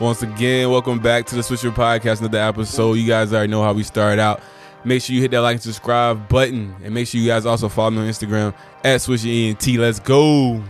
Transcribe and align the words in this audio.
Once 0.00 0.24
again, 0.24 0.68
welcome 0.72 0.98
back 0.98 1.24
to 1.24 1.36
the 1.36 1.40
Swisher 1.40 1.72
Podcast, 1.72 2.18
another 2.18 2.40
episode. 2.40 2.94
You 2.94 3.06
guys 3.06 3.32
already 3.32 3.48
know 3.48 3.62
how 3.62 3.72
we 3.72 3.84
start 3.84 4.18
out. 4.18 4.40
Make 4.82 5.00
sure 5.00 5.14
you 5.14 5.22
hit 5.22 5.30
that 5.30 5.38
like 5.38 5.54
and 5.54 5.62
subscribe 5.62 6.28
button, 6.28 6.74
and 6.82 6.92
make 6.92 7.06
sure 7.06 7.20
you 7.20 7.28
guys 7.28 7.46
also 7.46 7.68
follow 7.68 7.90
me 7.90 7.98
on 7.98 8.08
Instagram 8.08 8.52
at 8.82 8.98
SwisherENT. 8.98 9.78
Let's 9.78 10.00
go. 10.00 10.60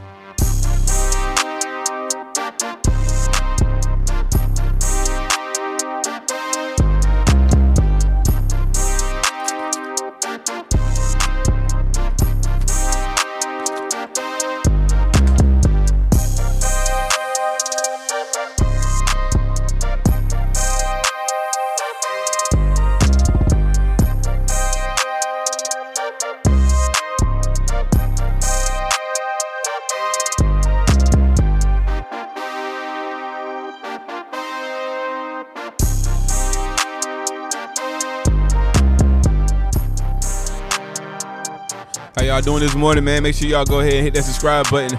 How 42.16 42.22
y'all 42.22 42.40
doing 42.40 42.60
this 42.60 42.76
morning, 42.76 43.02
man? 43.02 43.24
Make 43.24 43.34
sure 43.34 43.48
y'all 43.48 43.64
go 43.64 43.80
ahead 43.80 43.94
and 43.94 44.04
hit 44.04 44.14
that 44.14 44.22
subscribe 44.22 44.70
button, 44.70 44.96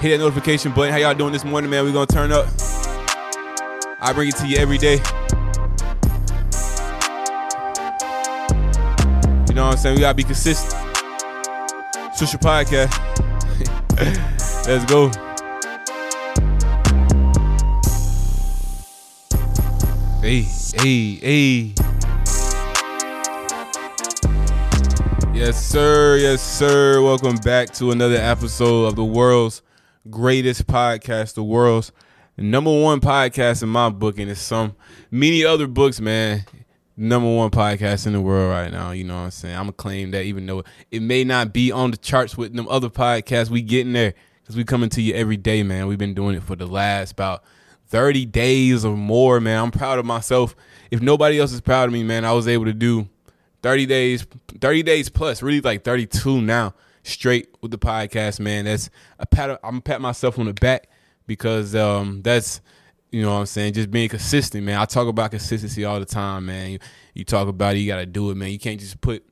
hit 0.00 0.16
that 0.16 0.18
notification 0.18 0.72
button. 0.72 0.92
How 0.92 0.96
y'all 0.98 1.14
doing 1.14 1.34
this 1.34 1.44
morning, 1.44 1.68
man? 1.68 1.84
we 1.84 1.92
gonna 1.92 2.06
turn 2.06 2.32
up. 2.32 2.46
I 4.00 4.12
bring 4.14 4.28
it 4.28 4.36
to 4.36 4.46
you 4.46 4.56
every 4.56 4.78
day. 4.78 4.94
You 9.46 9.54
know 9.54 9.66
what 9.66 9.72
I'm 9.72 9.76
saying? 9.76 9.96
We 9.96 10.00
gotta 10.00 10.14
be 10.14 10.24
consistent. 10.24 10.72
Social 12.16 12.38
podcast. 12.38 12.96
Let's 14.66 14.86
go. 14.86 15.10
Hey, 20.22 20.46
hey, 20.80 21.14
hey. 21.16 21.93
Yes, 25.44 25.62
sir. 25.62 26.16
Yes, 26.16 26.40
sir. 26.40 27.02
Welcome 27.02 27.36
back 27.36 27.68
to 27.74 27.90
another 27.90 28.16
episode 28.16 28.86
of 28.86 28.96
the 28.96 29.04
world's 29.04 29.60
greatest 30.08 30.66
podcast, 30.66 31.34
the 31.34 31.44
world's 31.44 31.92
number 32.38 32.70
one 32.70 32.98
podcast 32.98 33.62
in 33.62 33.68
my 33.68 33.90
book, 33.90 34.18
and 34.18 34.30
it's 34.30 34.40
some 34.40 34.74
many 35.10 35.44
other 35.44 35.66
books, 35.66 36.00
man. 36.00 36.46
Number 36.96 37.30
one 37.30 37.50
podcast 37.50 38.06
in 38.06 38.14
the 38.14 38.22
world 38.22 38.50
right 38.50 38.72
now. 38.72 38.92
You 38.92 39.04
know 39.04 39.16
what 39.16 39.24
I'm 39.24 39.30
saying? 39.32 39.54
I'm 39.54 39.64
gonna 39.64 39.72
claim 39.72 40.12
that, 40.12 40.22
even 40.22 40.46
though 40.46 40.64
it 40.90 41.02
may 41.02 41.24
not 41.24 41.52
be 41.52 41.70
on 41.70 41.90
the 41.90 41.98
charts 41.98 42.38
with 42.38 42.54
them 42.54 42.66
other 42.66 42.88
podcasts, 42.88 43.50
we 43.50 43.60
getting 43.60 43.92
there 43.92 44.14
because 44.40 44.56
we 44.56 44.64
coming 44.64 44.88
to 44.88 45.02
you 45.02 45.12
every 45.12 45.36
day, 45.36 45.62
man. 45.62 45.88
We've 45.88 45.98
been 45.98 46.14
doing 46.14 46.36
it 46.36 46.42
for 46.42 46.56
the 46.56 46.66
last 46.66 47.12
about 47.12 47.44
30 47.88 48.24
days 48.24 48.82
or 48.82 48.96
more, 48.96 49.40
man. 49.40 49.62
I'm 49.62 49.70
proud 49.70 49.98
of 49.98 50.06
myself. 50.06 50.56
If 50.90 51.02
nobody 51.02 51.38
else 51.38 51.52
is 51.52 51.60
proud 51.60 51.90
of 51.90 51.92
me, 51.92 52.02
man, 52.02 52.24
I 52.24 52.32
was 52.32 52.48
able 52.48 52.64
to 52.64 52.72
do 52.72 53.10
30 53.64 53.86
days, 53.86 54.26
30 54.60 54.82
days 54.82 55.08
plus, 55.08 55.42
really 55.42 55.62
like 55.62 55.84
32 55.84 56.42
now 56.42 56.74
straight 57.02 57.48
with 57.62 57.70
the 57.70 57.78
podcast, 57.78 58.38
man. 58.38 58.66
That's 58.66 58.90
a 59.18 59.24
pat 59.24 59.58
I'm 59.64 59.80
pat 59.80 60.02
myself 60.02 60.38
on 60.38 60.44
the 60.44 60.52
back 60.52 60.90
because 61.26 61.74
um 61.74 62.20
that's 62.20 62.60
you 63.10 63.22
know 63.22 63.32
what 63.32 63.38
I'm 63.38 63.46
saying, 63.46 63.72
just 63.72 63.90
being 63.90 64.10
consistent, 64.10 64.64
man. 64.64 64.78
I 64.78 64.84
talk 64.84 65.08
about 65.08 65.30
consistency 65.30 65.82
all 65.82 65.98
the 65.98 66.04
time, 66.04 66.44
man. 66.44 66.72
You, 66.72 66.78
you 67.14 67.24
talk 67.24 67.48
about 67.48 67.74
it, 67.74 67.78
you 67.78 67.86
gotta 67.86 68.04
do 68.04 68.30
it, 68.30 68.34
man. 68.34 68.50
You 68.50 68.58
can't 68.58 68.78
just 68.78 69.00
put 69.00 69.24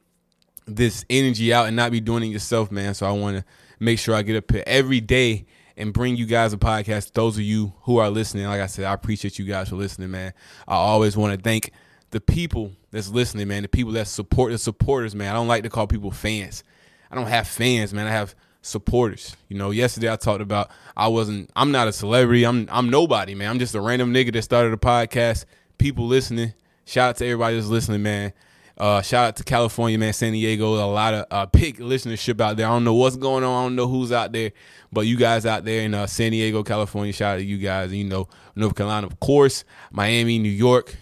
this 0.67 1.05
energy 1.11 1.53
out 1.53 1.67
and 1.67 1.77
not 1.77 1.93
be 1.93 2.01
doing 2.01 2.23
it 2.23 2.29
yourself, 2.29 2.73
man. 2.73 2.95
So 2.95 3.07
I 3.07 3.13
wanna 3.13 3.45
make 3.81 3.99
sure 3.99 4.15
I 4.15 4.23
get 4.23 4.37
up 4.37 4.51
here 4.51 4.65
every 4.67 5.03
day 5.03 5.45
and 5.77 5.93
bring 5.93 6.17
you 6.17 6.25
guys 6.25 6.55
a 6.55 6.57
podcast. 6.57 7.13
Those 7.13 7.37
of 7.37 7.43
you 7.43 7.75
who 7.83 7.99
are 7.99 8.09
listening, 8.09 8.47
like 8.47 8.63
I 8.63 8.67
said, 8.67 8.87
I 8.87 8.95
appreciate 8.95 9.39
you 9.39 9.45
guys 9.45 9.69
for 9.69 9.77
listening, 9.77 10.11
man. 10.11 10.33
I 10.67 10.77
always 10.77 11.19
want 11.19 11.35
to 11.35 11.43
thank 11.43 11.71
the 12.13 12.21
people 12.23 12.73
that's 12.93 13.09
listening, 13.09 13.49
man, 13.49 13.63
the 13.63 13.69
people 13.69 13.93
that 13.93 14.07
support 14.07 14.53
the 14.53 14.59
supporters, 14.59 15.15
man. 15.15 15.31
I 15.31 15.33
don't 15.33 15.49
like 15.49 15.65
to 15.65 15.71
call 15.71 15.87
people 15.87 16.11
fans. 16.11 16.63
I 17.11 17.17
don't 17.17 17.27
have 17.27 17.49
fans, 17.49 17.93
man. 17.93 18.07
I 18.07 18.11
have 18.11 18.35
supporters. 18.61 19.37
You 19.49 19.59
know, 19.59 19.71
yesterday 19.71 20.11
I 20.11 20.17
talked 20.17 20.41
about 20.41 20.71
I 20.97 21.09
wasn't 21.09 21.51
I'm 21.57 21.73
not 21.73 21.89
a 21.89 21.93
celebrity. 21.93 22.45
I'm 22.45 22.69
I'm 22.71 22.91
nobody, 22.91 23.35
man. 23.35 23.51
I'm 23.51 23.59
just 23.59 23.75
a 23.75 23.81
random 23.81 24.15
nigga 24.15 24.33
that 24.35 24.43
started 24.43 24.73
a 24.73 24.77
podcast. 24.77 25.47
People 25.79 26.07
listening. 26.07 26.55
Shout 26.85 27.11
out 27.11 27.17
to 27.17 27.27
everybody 27.27 27.57
that's 27.57 27.69
listening, 27.69 28.03
man. 28.03 28.33
Uh, 28.79 29.03
shout 29.03 29.29
out 29.29 29.37
to 29.37 29.45
California, 29.45 29.99
man, 29.99 30.13
San 30.13 30.33
Diego. 30.33 30.75
A 30.75 30.87
lot 30.91 31.15
of 31.15 31.27
uh, 31.31 31.47
big 31.47 31.79
listenership 31.79 32.41
out 32.41 32.57
there. 32.57 32.67
I 32.67 32.71
don't 32.71 32.85
know 32.85 32.95
what's 32.95 33.17
going 33.17 33.45
on. 33.45 33.51
I 33.51 33.67
don't 33.67 33.77
know 33.77 33.87
who's 33.87 34.13
out 34.13 34.33
there, 34.33 34.53
but 34.91 35.03
you 35.03 35.17
guys 35.17 35.47
out 35.47 35.65
there 35.65 35.83
in 35.83 35.95
uh, 35.95 36.07
San 36.07 36.33
Diego, 36.33 36.63
California, 36.63 37.13
shout 37.13 37.35
out 37.35 37.39
to 37.39 37.45
you 37.45 37.59
guys. 37.59 37.93
You 37.93 38.05
know, 38.05 38.29
North 38.57 38.75
Carolina, 38.75 39.07
of 39.07 39.21
course, 39.21 39.65
Miami, 39.91 40.39
New 40.39 40.49
York, 40.49 40.97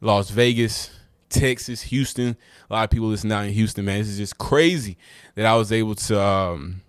Las 0.00 0.30
Vegas, 0.30 0.90
Texas, 1.30 1.82
Houston. 1.82 2.36
A 2.68 2.72
lot 2.72 2.84
of 2.84 2.90
people 2.90 3.08
listen 3.08 3.32
out 3.32 3.46
in 3.46 3.52
Houston, 3.52 3.84
man. 3.84 3.98
This 3.98 4.08
is 4.08 4.18
just 4.18 4.38
crazy 4.38 4.98
that 5.36 5.46
I 5.46 5.56
was 5.56 5.72
able 5.72 5.94
to, 5.94 6.20
um, 6.20 6.82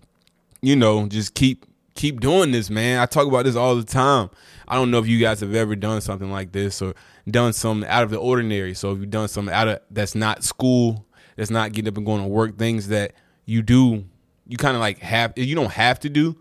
you 0.62 0.76
know, 0.76 1.08
just 1.08 1.34
keep 1.34 1.66
keep 1.96 2.20
doing 2.20 2.52
this, 2.52 2.70
man. 2.70 3.00
I 3.00 3.06
talk 3.06 3.28
about 3.28 3.46
this 3.46 3.56
all 3.56 3.76
the 3.76 3.84
time. 3.84 4.30
I 4.68 4.76
don't 4.76 4.92
know 4.92 5.00
if 5.00 5.08
you 5.08 5.20
guys 5.20 5.40
have 5.42 5.54
ever 5.54 5.76
done 5.76 6.02
something 6.02 6.32
like 6.32 6.52
this 6.52 6.82
or 6.82 6.94
done 7.30 7.54
something 7.54 7.88
out 7.90 8.04
of 8.04 8.10
the 8.10 8.18
ordinary. 8.18 8.74
So 8.74 8.92
if 8.92 9.00
you've 9.00 9.10
done 9.10 9.28
something 9.28 9.54
out 9.54 9.68
of 9.68 9.80
that's 9.90 10.16
not 10.16 10.44
school, 10.44 11.06
that's 11.36 11.52
not 11.52 11.72
getting 11.72 11.90
up 11.90 11.98
and 11.98 12.06
going 12.06 12.22
to 12.22 12.28
work, 12.28 12.58
things 12.58 12.88
that 12.90 13.14
you 13.46 13.62
do, 13.62 14.06
you 14.48 14.58
kind 14.58 14.76
of 14.76 14.82
like 14.82 15.00
have 15.00 15.34
you 15.38 15.56
don't 15.56 15.72
have 15.72 16.00
to 16.02 16.10
do, 16.10 16.38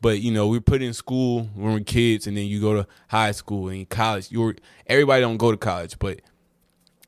but 0.00 0.20
you 0.20 0.32
know 0.32 0.48
we're 0.48 0.60
put 0.60 0.82
in 0.82 0.92
school 0.92 1.44
when 1.54 1.72
we're 1.72 1.80
kids, 1.80 2.26
and 2.26 2.36
then 2.36 2.46
you 2.46 2.60
go 2.60 2.74
to 2.74 2.86
high 3.08 3.32
school 3.32 3.68
and 3.68 3.88
college. 3.88 4.30
You're 4.30 4.56
everybody 4.86 5.20
don't 5.20 5.36
go 5.36 5.50
to 5.50 5.56
college, 5.56 5.98
but 5.98 6.20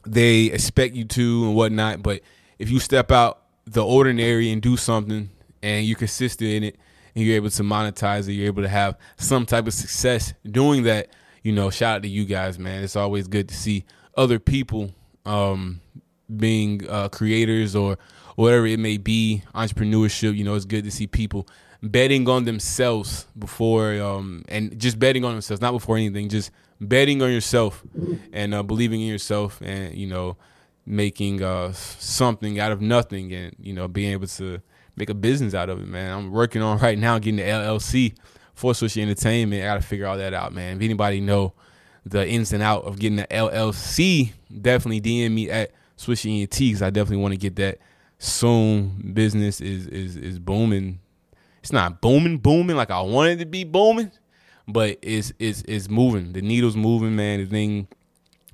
they 0.06 0.44
expect 0.44 0.94
you 0.94 1.04
to 1.04 1.44
and 1.46 1.54
whatnot. 1.54 2.02
But 2.02 2.22
if 2.58 2.70
you 2.70 2.78
step 2.80 3.10
out 3.12 3.42
the 3.64 3.84
ordinary 3.84 4.50
and 4.50 4.62
do 4.62 4.76
something, 4.76 5.30
and 5.62 5.84
you're 5.86 5.98
consistent 5.98 6.50
in 6.50 6.64
it, 6.64 6.76
and 7.14 7.24
you're 7.24 7.36
able 7.36 7.50
to 7.50 7.62
monetize 7.62 8.28
it, 8.28 8.34
you're 8.34 8.46
able 8.46 8.62
to 8.62 8.68
have 8.68 8.96
some 9.16 9.46
type 9.46 9.66
of 9.66 9.74
success 9.74 10.34
doing 10.48 10.84
that. 10.84 11.08
You 11.42 11.52
know, 11.52 11.70
shout 11.70 11.96
out 11.96 12.02
to 12.02 12.08
you 12.08 12.24
guys, 12.24 12.58
man. 12.58 12.82
It's 12.82 12.96
always 12.96 13.28
good 13.28 13.48
to 13.48 13.54
see 13.54 13.84
other 14.16 14.38
people 14.38 14.92
um, 15.24 15.80
being 16.34 16.88
uh, 16.88 17.08
creators 17.08 17.76
or 17.76 17.98
whatever 18.34 18.66
it 18.66 18.78
may 18.78 18.98
be, 18.98 19.42
entrepreneurship. 19.54 20.36
You 20.36 20.44
know, 20.44 20.54
it's 20.54 20.64
good 20.64 20.84
to 20.84 20.90
see 20.90 21.06
people 21.06 21.46
betting 21.82 22.28
on 22.28 22.44
themselves 22.44 23.26
before 23.38 24.00
um, 24.00 24.44
and 24.48 24.78
just 24.78 24.98
betting 24.98 25.24
on 25.24 25.32
themselves, 25.32 25.60
not 25.60 25.72
before 25.72 25.96
anything, 25.96 26.28
just 26.28 26.50
betting 26.80 27.22
on 27.22 27.32
yourself 27.32 27.82
and 28.32 28.54
uh, 28.54 28.62
believing 28.62 29.00
in 29.00 29.08
yourself, 29.08 29.60
and 29.62 29.94
you 29.94 30.06
know, 30.06 30.36
making 30.84 31.42
uh, 31.42 31.72
something 31.72 32.58
out 32.58 32.72
of 32.72 32.80
nothing, 32.80 33.32
and 33.32 33.54
you 33.58 33.72
know, 33.72 33.88
being 33.88 34.12
able 34.12 34.26
to 34.26 34.60
make 34.96 35.10
a 35.10 35.14
business 35.14 35.54
out 35.54 35.68
of 35.68 35.80
it, 35.80 35.88
man. 35.88 36.12
I'm 36.12 36.30
working 36.32 36.62
on 36.62 36.78
right 36.80 36.98
now 36.98 37.18
getting 37.18 37.36
the 37.36 37.42
LLC 37.42 38.14
for 38.54 38.72
Swisher 38.72 39.02
Entertainment. 39.02 39.62
I 39.62 39.66
got 39.66 39.74
to 39.74 39.86
figure 39.86 40.06
all 40.06 40.16
that 40.16 40.34
out, 40.34 40.52
man. 40.52 40.76
If 40.76 40.82
anybody 40.82 41.20
know 41.20 41.52
the 42.04 42.26
ins 42.26 42.52
and 42.52 42.62
out 42.62 42.84
of 42.84 42.98
getting 42.98 43.16
the 43.16 43.26
LLC, 43.26 44.32
definitely 44.60 45.00
DM 45.00 45.32
me 45.32 45.50
at 45.50 45.72
Swisher 45.98 46.40
ENT 46.40 46.58
because 46.58 46.82
I 46.82 46.90
definitely 46.90 47.22
want 47.22 47.32
to 47.32 47.38
get 47.38 47.56
that 47.56 47.78
soon. 48.18 49.12
Business 49.14 49.60
is 49.60 49.86
is 49.88 50.16
is 50.16 50.38
booming. 50.38 51.00
It's 51.60 51.72
not 51.72 52.00
booming, 52.00 52.38
booming 52.38 52.76
like 52.76 52.90
I 52.90 53.00
wanted 53.00 53.40
to 53.40 53.46
be 53.46 53.64
booming, 53.64 54.12
but 54.68 54.98
it's 55.02 55.32
it's 55.38 55.62
it's 55.66 55.88
moving. 55.88 56.32
The 56.32 56.42
needle's 56.42 56.76
moving, 56.76 57.16
man. 57.16 57.40
The 57.40 57.46
thing, 57.46 57.88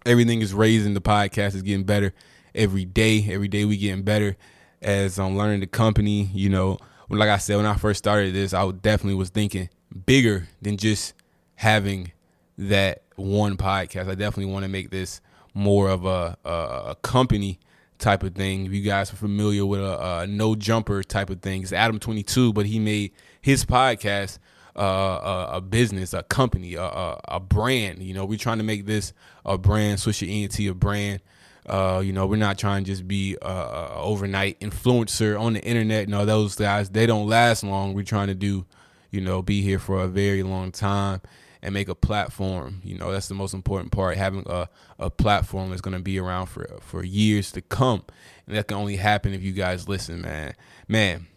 everything 0.05 0.41
is 0.41 0.53
raising. 0.53 0.95
The 0.95 1.01
podcast 1.01 1.55
is 1.55 1.63
getting 1.63 1.85
better 1.85 2.13
every 2.55 2.85
day. 2.85 3.27
Every 3.31 3.49
day 3.49 3.65
we 3.65 3.77
getting 3.77 4.03
better 4.03 4.37
as 4.81 5.19
I'm 5.19 5.37
learning 5.37 5.61
the 5.61 5.67
company. 5.67 6.31
You 6.33 6.51
know, 6.51 6.79
like 7.09 7.29
I 7.29 7.39
said, 7.39 7.57
when 7.57 7.67
I 7.67 7.77
first 7.77 7.99
started 7.99 8.35
this, 8.35 8.53
I 8.53 8.71
definitely 8.71 9.15
was 9.15 9.31
thinking 9.31 9.69
bigger 10.07 10.49
than 10.61 10.77
just 10.77 11.15
having 11.57 12.13
that 12.59 13.03
one 13.17 13.57
podcast. 13.57 14.09
I 14.09 14.15
definitely 14.15 14.53
want 14.53 14.65
to 14.65 14.69
make 14.69 14.91
this 14.91 15.21
more 15.55 15.89
of 15.89 16.05
a, 16.05 16.37
a, 16.45 16.51
a 16.51 16.97
company 17.03 17.59
type 17.99 18.23
of 18.23 18.35
thing. 18.35 18.67
If 18.67 18.73
you 18.73 18.83
guys 18.83 19.13
are 19.13 19.17
familiar 19.17 19.65
with 19.65 19.81
a, 19.81 20.21
a 20.21 20.27
no 20.27 20.55
jumper 20.55 21.03
type 21.03 21.31
of 21.31 21.41
thing, 21.41 21.63
it's 21.63 21.73
Adam 21.73 21.99
Twenty 21.99 22.23
Two, 22.23 22.53
but 22.53 22.67
he 22.67 22.79
made 22.79 23.13
his 23.41 23.65
podcast 23.65 24.39
a, 24.77 25.49
a, 25.55 25.61
business, 25.61 26.15
a 26.15 26.23
company, 26.23 26.75
a, 26.75 26.83
a, 26.83 27.21
a, 27.29 27.41
brand. 27.41 28.03
You 28.03 28.15
know, 28.15 28.25
we're 28.25 28.39
trying 28.39 28.59
to 28.59 28.65
make 28.65 28.87
this 28.87 29.13
a 29.45 29.59
brand, 29.59 29.99
Swisher 29.99 30.29
ENT 30.31 30.59
a 30.61 30.75
brand. 30.75 31.21
Uh, 31.67 32.03
you 32.05 32.13
know, 32.13 32.27
we're 32.27 32.37
not 32.37 32.59
trying 32.59 32.85
to 32.85 32.91
just 32.91 33.07
be 33.07 33.37
a, 33.41 33.47
a 33.47 33.95
overnight 33.97 34.59
influencer 34.61 35.39
on 35.39 35.53
the 35.53 35.63
internet. 35.63 36.09
No, 36.09 36.25
those 36.25 36.57
guys 36.57 36.91
they 36.91 37.07
don't 37.07 37.29
last 37.29 37.63
long. 37.63 37.95
We're 37.95 38.05
trying 38.05 38.29
to 38.29 38.35
do, 38.35 38.65
you 39.11 39.21
know, 39.21 39.43
be 39.43 39.63
here 39.63 39.79
for 39.79 40.03
a 40.03 40.09
very 40.09 40.43
long 40.43 40.73
time 40.73 41.21
and 41.63 41.73
make 41.73 41.89
a 41.89 41.95
platform. 41.95 42.81
You 42.83 42.99
know, 42.99 43.13
that's 43.13 43.29
the 43.29 43.35
most 43.35 43.55
important 43.55 43.93
part. 43.93 44.17
Having 44.17 44.45
a, 44.47 44.69
a 44.99 45.11
platform 45.11 45.71
that's 45.71 45.83
going 45.83 45.97
to 45.97 46.03
be 46.03 46.19
around 46.19 46.47
for 46.47 46.79
for 46.81 47.05
years 47.05 47.53
to 47.53 47.63
come, 47.63 48.03
and 48.47 48.57
that 48.57 48.67
can 48.67 48.77
only 48.77 48.97
happen 48.97 49.33
if 49.33 49.43
you 49.43 49.53
guys 49.53 49.89
listen, 49.89 50.23
man. 50.23 50.55
Man, 50.89 51.29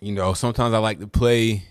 you 0.00 0.12
know, 0.12 0.32
sometimes 0.32 0.72
I 0.72 0.78
like 0.78 1.00
to 1.00 1.06
play 1.06 1.64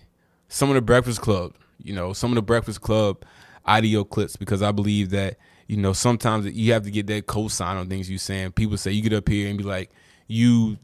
some 0.50 0.70
of 0.70 0.76
the 0.76 0.82
Breakfast 0.82 1.22
Club. 1.22 1.54
You 1.82 1.96
know, 1.96 2.12
some 2.12 2.32
of 2.32 2.36
the 2.36 2.42
Breakfast 2.42 2.82
Club 2.82 3.24
audio 3.66 4.04
clips 4.04 4.36
because 4.36 4.62
I 4.62 4.72
believe 4.72 5.12
that 5.12 5.38
you 5.68 5.78
know 5.78 5.94
sometimes 5.94 6.46
you 6.48 6.74
have 6.74 6.84
to 6.84 6.92
get 6.92 7.08
that 7.08 7.28
cosign 7.28 7.80
on 7.80 7.88
things 7.88 8.10
you 8.10 8.18
saying. 8.18 8.52
People 8.52 8.76
say 8.76 8.92
you 8.92 9.02
get 9.02 9.14
up 9.14 9.30
here 9.30 9.48
and 9.48 9.58
be 9.58 9.64
like 9.64 9.92
you 10.28 10.78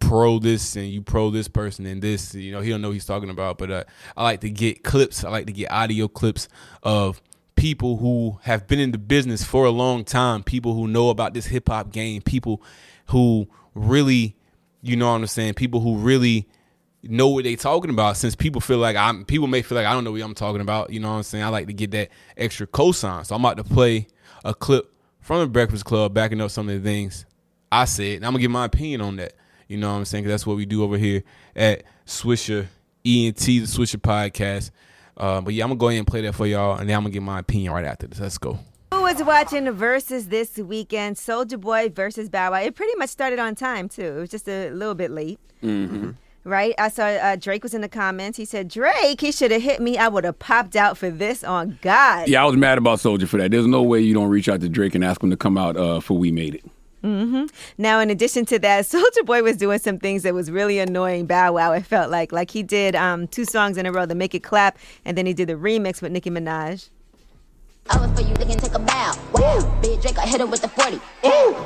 pro 0.00 0.38
this 0.38 0.76
and 0.76 0.88
you 0.88 1.00
pro 1.00 1.30
this 1.30 1.48
person 1.48 1.86
and 1.86 2.02
this. 2.02 2.34
You 2.34 2.52
know, 2.52 2.60
he 2.60 2.70
don't 2.70 2.82
know 2.82 2.90
he's 2.90 3.06
talking 3.06 3.30
about. 3.30 3.58
But 3.58 3.70
uh, 3.70 3.84
I 4.16 4.24
like 4.24 4.40
to 4.40 4.50
get 4.50 4.82
clips. 4.82 5.24
I 5.24 5.30
like 5.30 5.46
to 5.46 5.52
get 5.52 5.70
audio 5.70 6.08
clips 6.08 6.48
of 6.82 7.22
people 7.54 7.98
who 7.98 8.38
have 8.42 8.66
been 8.66 8.80
in 8.80 8.92
the 8.92 8.98
business 8.98 9.44
for 9.44 9.64
a 9.64 9.70
long 9.70 10.04
time, 10.04 10.42
people 10.42 10.74
who 10.74 10.88
know 10.88 11.10
about 11.10 11.34
this 11.34 11.46
hip 11.46 11.68
hop 11.68 11.92
game, 11.92 12.20
people 12.22 12.62
who 13.06 13.48
really, 13.74 14.36
you 14.82 14.96
know 14.96 15.10
what 15.10 15.16
I'm 15.16 15.26
saying, 15.26 15.54
people 15.54 15.80
who 15.80 15.96
really 15.96 16.48
know 17.02 17.28
what 17.28 17.44
they 17.44 17.56
talking 17.56 17.90
about 17.90 18.16
since 18.16 18.34
people 18.34 18.60
feel 18.60 18.78
like 18.78 18.96
I'm 18.96 19.24
people 19.24 19.46
may 19.48 19.62
feel 19.62 19.76
like 19.76 19.86
I 19.86 19.92
don't 19.92 20.04
know 20.04 20.12
what 20.12 20.22
I'm 20.22 20.34
talking 20.34 20.60
about, 20.60 20.90
you 20.90 21.00
know 21.00 21.10
what 21.10 21.16
I'm 21.16 21.22
saying? 21.22 21.44
I 21.44 21.48
like 21.48 21.66
to 21.66 21.72
get 21.72 21.90
that 21.92 22.10
extra 22.36 22.66
cosign. 22.66 23.26
So 23.26 23.34
I'm 23.34 23.44
about 23.44 23.56
to 23.56 23.64
play 23.64 24.06
a 24.44 24.54
clip 24.54 24.92
from 25.20 25.40
the 25.40 25.46
Breakfast 25.46 25.84
Club 25.84 26.14
backing 26.14 26.40
up 26.40 26.50
some 26.50 26.68
of 26.68 26.74
the 26.74 26.88
things 26.88 27.26
I 27.70 27.86
said. 27.86 28.16
And 28.16 28.26
I'm 28.26 28.32
gonna 28.32 28.42
give 28.42 28.50
my 28.50 28.66
opinion 28.66 29.00
on 29.00 29.16
that. 29.16 29.34
You 29.68 29.78
know 29.78 29.90
what 29.90 29.98
I'm 29.98 30.04
saying? 30.04 30.24
Cause 30.24 30.30
that's 30.30 30.46
what 30.46 30.56
we 30.56 30.66
do 30.66 30.84
over 30.84 30.98
here 30.98 31.22
at 31.56 31.84
Swisher 32.06 32.66
ENT, 33.04 33.38
the 33.38 33.62
Swisher 33.62 33.96
podcast. 33.96 34.70
Uh, 35.16 35.40
but 35.40 35.54
yeah, 35.54 35.64
I'm 35.64 35.70
gonna 35.70 35.78
go 35.78 35.88
ahead 35.88 35.98
and 35.98 36.06
play 36.06 36.20
that 36.22 36.34
for 36.34 36.46
y'all, 36.46 36.78
and 36.78 36.88
then 36.88 36.96
I'm 36.96 37.02
gonna 37.02 37.12
get 37.12 37.22
my 37.22 37.38
opinion 37.40 37.72
right 37.72 37.84
after 37.84 38.06
this. 38.06 38.20
Let's 38.20 38.38
go. 38.38 38.58
Who 38.92 39.02
was 39.02 39.22
watching 39.22 39.64
the 39.64 39.70
Verzuz 39.70 40.28
this 40.28 40.58
weekend? 40.58 41.16
Soulja 41.16 41.58
Boy 41.58 41.88
versus 41.88 42.28
Bow 42.28 42.52
Wow. 42.52 42.60
It 42.60 42.74
pretty 42.74 42.94
much 42.96 43.10
started 43.10 43.38
on 43.38 43.54
time 43.54 43.88
too. 43.88 44.02
It 44.02 44.20
was 44.20 44.30
just 44.30 44.48
a 44.48 44.70
little 44.70 44.94
bit 44.94 45.10
late. 45.10 45.40
Mm-hmm. 45.62 46.10
Right? 46.44 46.74
I 46.76 46.88
saw 46.88 47.04
uh, 47.04 47.36
Drake 47.36 47.62
was 47.62 47.72
in 47.72 47.82
the 47.82 47.88
comments. 47.88 48.36
He 48.36 48.44
said, 48.44 48.68
Drake, 48.68 49.20
he 49.20 49.30
should 49.30 49.52
have 49.52 49.62
hit 49.62 49.80
me. 49.80 49.96
I 49.96 50.08
would 50.08 50.24
have 50.24 50.38
popped 50.38 50.74
out 50.74 50.98
for 50.98 51.08
this 51.08 51.44
on 51.44 51.78
God. 51.82 52.28
Yeah, 52.28 52.42
I 52.42 52.46
was 52.46 52.56
mad 52.56 52.78
about 52.78 52.98
Soulja 52.98 53.28
for 53.28 53.36
that. 53.36 53.52
There's 53.52 53.66
no 53.66 53.82
way 53.82 54.00
you 54.00 54.12
don't 54.12 54.28
reach 54.28 54.48
out 54.48 54.60
to 54.60 54.68
Drake 54.68 54.94
and 54.96 55.04
ask 55.04 55.22
him 55.22 55.30
to 55.30 55.36
come 55.36 55.56
out 55.56 55.76
uh, 55.76 56.00
for 56.00 56.18
We 56.18 56.32
Made 56.32 56.56
It. 56.56 56.64
Mm-hmm. 57.04 57.46
Now, 57.78 58.00
in 58.00 58.10
addition 58.10 58.44
to 58.46 58.58
that, 58.60 58.84
Soulja 58.86 59.24
Boy 59.24 59.42
was 59.42 59.56
doing 59.56 59.78
some 59.78 59.98
things 59.98 60.22
that 60.22 60.34
was 60.34 60.50
really 60.50 60.78
annoying 60.78 61.26
Bow 61.26 61.52
Wow. 61.52 61.72
It 61.72 61.84
felt 61.84 62.10
like 62.10 62.32
like 62.32 62.50
he 62.50 62.62
did 62.62 62.94
um, 62.96 63.26
two 63.28 63.44
songs 63.44 63.76
in 63.76 63.86
a 63.86 63.92
row, 63.92 64.06
the 64.06 64.14
Make 64.14 64.34
It 64.34 64.42
Clap, 64.42 64.78
and 65.04 65.16
then 65.16 65.26
he 65.26 65.34
did 65.34 65.48
the 65.48 65.54
remix 65.54 66.02
with 66.02 66.12
Nicki 66.12 66.30
Minaj. 66.30 66.88
I 67.90 67.98
was 67.98 68.10
for 68.18 68.26
you, 68.26 68.34
they 68.36 68.44
can 68.44 68.58
take 68.58 68.74
a 68.74 68.78
bow. 68.78 69.14
Wow, 69.32 69.80
big 69.82 70.00
Drake, 70.00 70.18
I 70.18 70.26
hit 70.26 70.40
him 70.40 70.50
with 70.50 70.62
the 70.62 70.68
40. 70.68 70.96
Ooh, 70.96 70.98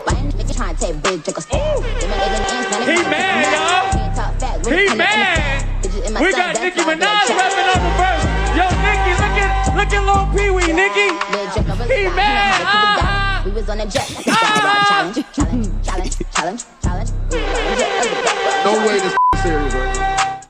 why 0.04 0.14
nigga 0.14 0.56
trying 0.56 0.74
to 0.74 0.80
take 0.80 1.02
big 1.02 1.22
Drake? 1.22 1.36
He 2.86 3.02
mad, 3.10 3.94
y'all. 3.94 4.05
He 4.36 4.94
mad. 4.94 5.64
We 6.20 6.32
got 6.32 6.60
Nicki 6.60 6.80
Minaj 6.80 7.28
rapping 7.32 7.68
on 7.72 7.80
the 7.80 7.92
verse. 7.96 8.24
Yo, 8.52 8.68
Nicki, 8.84 9.12
look 9.16 9.36
at, 9.40 9.76
look 9.76 9.92
at 9.92 10.02
Lil 10.04 10.26
Pee 10.36 10.50
Wee, 10.50 10.72
Nicki. 10.72 11.08
He 11.88 12.08
mad. 12.08 12.60
Uh-huh. 12.60 13.42
We 13.46 13.50
was 13.52 13.68
on 13.70 13.80
a 13.80 13.86
jet. 13.86 14.10
Ah! 14.28 15.12
challenge, 15.14 15.26
challenge, 15.32 15.84
challenge, 15.84 16.16
challenge, 16.34 16.64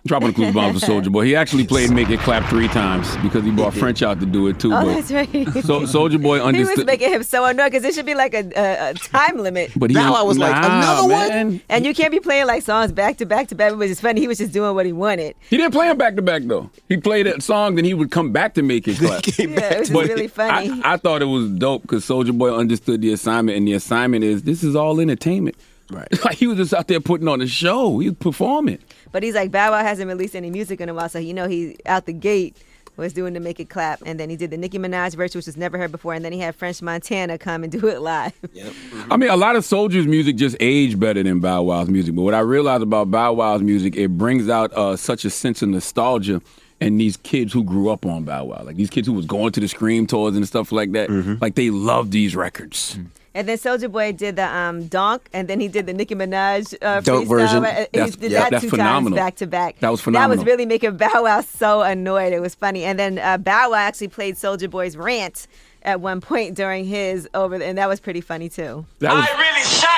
Dropping 0.06 0.28
the 0.28 0.34
clue 0.34 0.52
bombs 0.52 0.80
for 0.80 0.86
Soulja 0.86 1.10
Boy. 1.10 1.24
He 1.24 1.36
actually 1.36 1.66
played 1.66 1.90
Make 1.90 2.10
It 2.10 2.20
Clap 2.20 2.48
three 2.48 2.68
times 2.68 3.16
because 3.18 3.44
he 3.44 3.50
brought 3.50 3.74
French 3.74 4.02
out 4.02 4.20
to 4.20 4.26
do 4.26 4.46
it 4.46 4.60
too. 4.60 4.72
Oh, 4.72 4.86
that's 4.86 5.10
right. 5.10 5.30
So 5.64 5.82
Soulja 5.82 6.22
Boy 6.22 6.40
understood. 6.40 6.56
He 6.76 6.80
was 6.80 6.86
making 6.86 7.12
him 7.12 7.22
so 7.22 7.44
annoyed 7.44 7.70
because 7.70 7.84
it 7.84 7.94
should 7.94 8.06
be 8.06 8.14
like 8.14 8.34
a, 8.34 8.44
a, 8.56 8.90
a 8.90 8.94
time 8.94 9.38
limit. 9.38 9.72
But 9.76 9.90
he, 9.90 9.94
now 9.94 10.14
I 10.14 10.22
was 10.22 10.36
nah, 10.36 10.46
like, 10.46 10.64
another 10.64 11.08
man. 11.08 11.46
one? 11.46 11.60
And 11.68 11.86
you 11.86 11.94
can't 11.94 12.10
be 12.10 12.20
playing 12.20 12.46
like 12.46 12.62
songs 12.62 12.92
back 12.92 13.18
to 13.18 13.26
back 13.26 13.48
to 13.48 13.54
back, 13.54 13.74
which 13.76 13.90
is 13.90 14.00
funny. 14.00 14.20
He 14.20 14.28
was 14.28 14.38
just 14.38 14.52
doing 14.52 14.74
what 14.74 14.86
he 14.86 14.92
wanted. 14.92 15.34
He 15.48 15.56
didn't 15.56 15.72
play 15.72 15.88
them 15.88 15.96
back 15.96 16.16
to 16.16 16.22
back 16.22 16.42
though. 16.44 16.70
He 16.88 16.96
played 16.96 17.26
that 17.26 17.42
song, 17.42 17.76
then 17.76 17.84
he 17.84 17.94
would 17.94 18.10
come 18.10 18.32
back 18.32 18.54
to 18.54 18.62
Make 18.62 18.88
It 18.88 18.98
Clap. 18.98 19.26
Yeah, 19.38 19.72
it 19.72 19.90
was 19.90 20.08
really 20.08 20.28
funny. 20.28 20.70
I, 20.82 20.94
I 20.94 20.96
thought 20.96 21.22
it 21.22 21.26
was 21.26 21.50
dope 21.50 21.82
because 21.82 22.04
Soulja 22.04 22.36
Boy 22.36 22.54
understood 22.54 23.00
the 23.00 23.12
assignment, 23.12 23.56
and 23.56 23.66
the 23.66 23.74
assignment 23.74 24.24
is 24.24 24.42
this 24.42 24.62
is 24.62 24.74
all 24.76 25.00
entertainment. 25.00 25.56
Right. 25.90 26.08
Like 26.24 26.36
he 26.36 26.46
was 26.46 26.58
just 26.58 26.74
out 26.74 26.88
there 26.88 27.00
putting 27.00 27.28
on 27.28 27.40
a 27.40 27.46
show. 27.46 27.98
He 27.98 28.08
was 28.08 28.18
performing. 28.18 28.78
But 29.12 29.22
he's 29.22 29.34
like, 29.34 29.50
Bow 29.50 29.70
Wow 29.70 29.82
hasn't 29.82 30.08
released 30.08 30.36
any 30.36 30.50
music 30.50 30.80
in 30.80 30.88
a 30.88 30.94
while, 30.94 31.08
so 31.08 31.18
you 31.18 31.34
know 31.34 31.48
he 31.48 31.76
out 31.86 32.06
the 32.06 32.12
gate 32.12 32.56
was 32.96 33.12
doing 33.12 33.34
to 33.34 33.40
make 33.40 33.60
it 33.60 33.68
clap, 33.68 34.00
and 34.06 34.18
then 34.18 34.30
he 34.30 34.36
did 34.36 34.50
the 34.50 34.56
Nicki 34.56 34.78
Minaj 34.78 35.14
verse, 35.14 35.34
which 35.34 35.46
was 35.46 35.56
never 35.56 35.78
heard 35.78 35.92
before, 35.92 36.14
and 36.14 36.24
then 36.24 36.32
he 36.32 36.38
had 36.38 36.54
French 36.54 36.80
Montana 36.80 37.38
come 37.38 37.62
and 37.62 37.72
do 37.80 37.86
it 37.88 38.00
live. 38.00 38.32
Yep. 38.52 38.72
I 39.10 39.16
mean, 39.16 39.30
a 39.30 39.36
lot 39.36 39.56
of 39.56 39.64
Soulja's 39.64 40.06
music 40.06 40.36
just 40.36 40.56
aged 40.60 40.98
better 40.98 41.22
than 41.22 41.40
Bow 41.40 41.62
Wow's 41.62 41.88
music. 41.88 42.14
But 42.14 42.22
what 42.22 42.34
I 42.34 42.40
realized 42.40 42.82
about 42.82 43.10
Bow 43.10 43.34
Wow's 43.34 43.62
music, 43.62 43.96
it 43.96 44.16
brings 44.16 44.48
out 44.48 44.72
uh, 44.72 44.96
such 44.96 45.24
a 45.24 45.30
sense 45.30 45.62
of 45.62 45.68
nostalgia. 45.68 46.40
And 46.78 47.00
these 47.00 47.16
kids 47.16 47.54
who 47.54 47.64
grew 47.64 47.88
up 47.88 48.04
on 48.04 48.24
Bow 48.24 48.44
Wow, 48.44 48.62
like 48.62 48.76
these 48.76 48.90
kids 48.90 49.06
who 49.06 49.14
was 49.14 49.24
going 49.24 49.50
to 49.52 49.60
the 49.60 49.68
Scream 49.68 50.06
tours 50.06 50.36
and 50.36 50.46
stuff 50.46 50.72
like 50.72 50.92
that, 50.92 51.08
like 51.40 51.54
they 51.54 51.70
love 51.70 52.10
these 52.10 52.36
records. 52.36 52.98
And 53.36 53.46
then 53.46 53.58
Soulja 53.58 53.92
Boy 53.92 54.12
did 54.12 54.36
the 54.36 54.46
um, 54.48 54.86
Donk, 54.88 55.28
and 55.34 55.46
then 55.46 55.60
he 55.60 55.68
did 55.68 55.84
the 55.84 55.92
Nicki 55.92 56.14
Minaj 56.14 56.74
uh, 56.80 57.00
Dope 57.02 57.24
freestyle. 57.24 57.28
version. 57.28 57.64
He 57.64 57.68
That's- 57.98 58.16
did 58.16 58.32
yeah, 58.32 58.40
that 58.40 58.50
that's 58.52 58.64
two 58.64 58.70
phenomenal. 58.70 59.16
times 59.16 59.26
back 59.26 59.36
to 59.36 59.46
back. 59.46 59.78
That 59.80 59.90
was 59.90 60.00
phenomenal. 60.00 60.36
That 60.36 60.38
was 60.40 60.46
really 60.46 60.64
making 60.64 60.96
Bow 60.96 61.22
Wow 61.24 61.42
so 61.42 61.82
annoyed. 61.82 62.32
It 62.32 62.40
was 62.40 62.54
funny. 62.54 62.84
And 62.84 62.98
then 62.98 63.18
uh, 63.18 63.36
Bow 63.36 63.70
Wow 63.72 63.76
actually 63.76 64.08
played 64.08 64.36
Soulja 64.36 64.70
Boy's 64.70 64.96
rant 64.96 65.46
at 65.82 66.00
one 66.00 66.20
point 66.22 66.54
during 66.56 66.86
his 66.86 67.28
over, 67.34 67.54
and 67.62 67.76
that 67.78 67.88
was 67.88 68.00
pretty 68.00 68.22
funny 68.22 68.48
too. 68.48 68.86
That 69.00 69.12
was, 69.12 69.26
I 69.30 69.38
really 69.38 69.62
shot. 69.62 69.90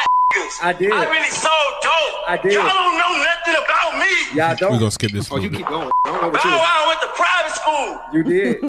I 0.62 0.72
did. 0.72 0.92
I 0.92 1.08
really 1.08 1.30
sold 1.30 1.52
dope. 1.80 2.28
I 2.28 2.38
did. 2.42 2.52
Y'all 2.54 2.66
don't 2.68 2.98
know 2.98 3.24
nothing 3.24 3.64
about 3.64 3.98
me. 3.98 4.36
Y'all 4.36 4.70
We're 4.72 4.78
gonna 4.80 4.90
skip 4.90 5.12
this. 5.12 5.30
Oh, 5.30 5.38
you 5.38 5.48
keep 5.48 5.66
going. 5.66 5.90
I 6.04 6.10
don't 6.10 6.22
know 6.22 6.28
what 6.28 6.42
Bow 6.42 6.58
Wow 6.58 6.84
went 6.88 7.00
to 7.02 7.08
private 7.14 7.54
school. 7.54 8.00
You 8.12 8.24
did. 8.24 8.67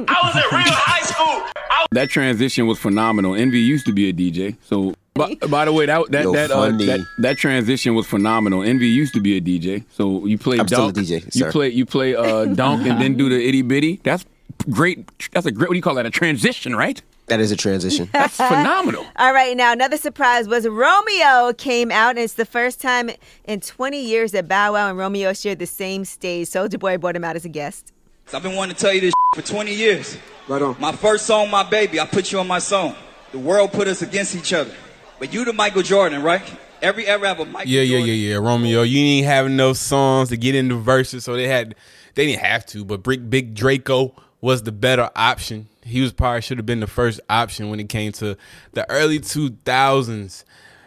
I 0.00 0.20
was 0.24 0.36
at 0.36 0.52
real 0.52 0.74
high 0.74 1.02
school. 1.02 1.50
I 1.56 1.86
that 1.92 2.10
transition 2.10 2.66
was 2.66 2.78
phenomenal. 2.78 3.34
Envy 3.34 3.60
used 3.60 3.86
to 3.86 3.92
be 3.92 4.08
a 4.08 4.12
DJ, 4.12 4.56
so. 4.62 4.94
By, 5.14 5.34
by 5.34 5.64
the 5.64 5.72
way, 5.72 5.86
that 5.86 6.10
that 6.10 6.24
Yo, 6.24 6.32
that, 6.32 6.50
uh, 6.50 6.70
that 6.70 7.00
that 7.20 7.38
transition 7.38 7.94
was 7.94 8.06
phenomenal. 8.06 8.62
Envy 8.62 8.88
used 8.88 9.14
to 9.14 9.20
be 9.20 9.38
a 9.38 9.40
DJ, 9.40 9.84
so 9.90 10.26
you 10.26 10.36
play 10.36 10.58
I'm 10.58 10.68
still 10.68 10.88
a 10.88 10.92
dunk, 10.92 11.06
DJ, 11.06 11.24
you 11.34 11.40
sir. 11.40 11.50
play 11.50 11.70
you 11.70 11.86
play 11.86 12.14
uh, 12.14 12.44
dunk 12.44 12.86
and 12.86 13.00
then 13.00 13.14
do 13.14 13.30
the 13.30 13.48
itty 13.48 13.62
bitty. 13.62 14.00
That's 14.02 14.26
great. 14.68 15.08
That's 15.32 15.46
a 15.46 15.52
great. 15.52 15.70
What 15.70 15.72
do 15.72 15.76
you 15.76 15.82
call 15.82 15.94
that? 15.94 16.04
A 16.04 16.10
transition, 16.10 16.76
right? 16.76 17.00
That 17.28 17.40
is 17.40 17.50
a 17.50 17.56
transition. 17.56 18.10
That's 18.12 18.36
phenomenal. 18.36 19.06
All 19.16 19.32
right, 19.32 19.56
now 19.56 19.72
another 19.72 19.96
surprise 19.96 20.46
was 20.46 20.68
Romeo 20.68 21.54
came 21.54 21.90
out, 21.90 22.10
and 22.10 22.18
it's 22.18 22.34
the 22.34 22.44
first 22.44 22.80
time 22.80 23.10
in 23.44 23.60
20 23.60 24.00
years 24.00 24.32
that 24.32 24.46
Bow 24.46 24.74
Wow 24.74 24.90
and 24.90 24.98
Romeo 24.98 25.32
shared 25.32 25.58
the 25.58 25.66
same 25.66 26.04
stage. 26.04 26.48
Soulja 26.48 26.78
Boy 26.78 26.98
brought 26.98 27.16
him 27.16 27.24
out 27.24 27.34
as 27.36 27.44
a 27.46 27.48
guest. 27.48 27.92
I've 28.34 28.42
been 28.42 28.56
wanting 28.56 28.74
to 28.74 28.80
tell 28.82 28.92
you 28.92 29.00
this 29.00 29.12
for 29.34 29.42
20 29.42 29.72
years. 29.72 30.18
Right 30.48 30.60
on. 30.60 30.76
My 30.80 30.92
first 30.92 31.26
song, 31.26 31.50
My 31.50 31.62
Baby, 31.62 32.00
I 32.00 32.06
put 32.06 32.32
you 32.32 32.40
on 32.40 32.48
my 32.48 32.58
song. 32.58 32.94
The 33.32 33.38
world 33.38 33.72
put 33.72 33.86
us 33.88 34.02
against 34.02 34.34
each 34.34 34.52
other. 34.52 34.74
But 35.18 35.32
you 35.32 35.44
the 35.44 35.52
Michael 35.52 35.82
Jordan, 35.82 36.22
right? 36.22 36.42
Every 36.82 37.06
era 37.06 37.28
have 37.28 37.40
a 37.40 37.44
Michael 37.44 37.70
Yeah, 37.70 37.82
yeah, 37.82 37.98
Jordan. 37.98 38.06
yeah, 38.08 38.28
yeah. 38.30 38.36
Romeo, 38.36 38.82
you 38.82 38.98
didn't 38.98 39.26
have 39.26 39.46
enough 39.46 39.76
songs 39.76 40.28
to 40.30 40.36
get 40.36 40.54
into 40.54 40.74
verses, 40.76 41.24
so 41.24 41.34
they 41.34 41.48
had 41.48 41.74
they 42.14 42.26
didn't 42.26 42.42
have 42.42 42.66
to. 42.66 42.84
But 42.84 43.02
Big 43.02 43.30
Big 43.30 43.54
Draco 43.54 44.12
was 44.40 44.62
the 44.62 44.72
better 44.72 45.08
option. 45.16 45.68
He 45.82 46.00
was 46.00 46.12
probably 46.12 46.42
should 46.42 46.58
have 46.58 46.66
been 46.66 46.80
the 46.80 46.86
first 46.86 47.20
option 47.30 47.70
when 47.70 47.80
it 47.80 47.88
came 47.88 48.12
to 48.12 48.36
the 48.72 48.88
early 48.90 49.20
two 49.20 49.56
thousands 49.64 50.44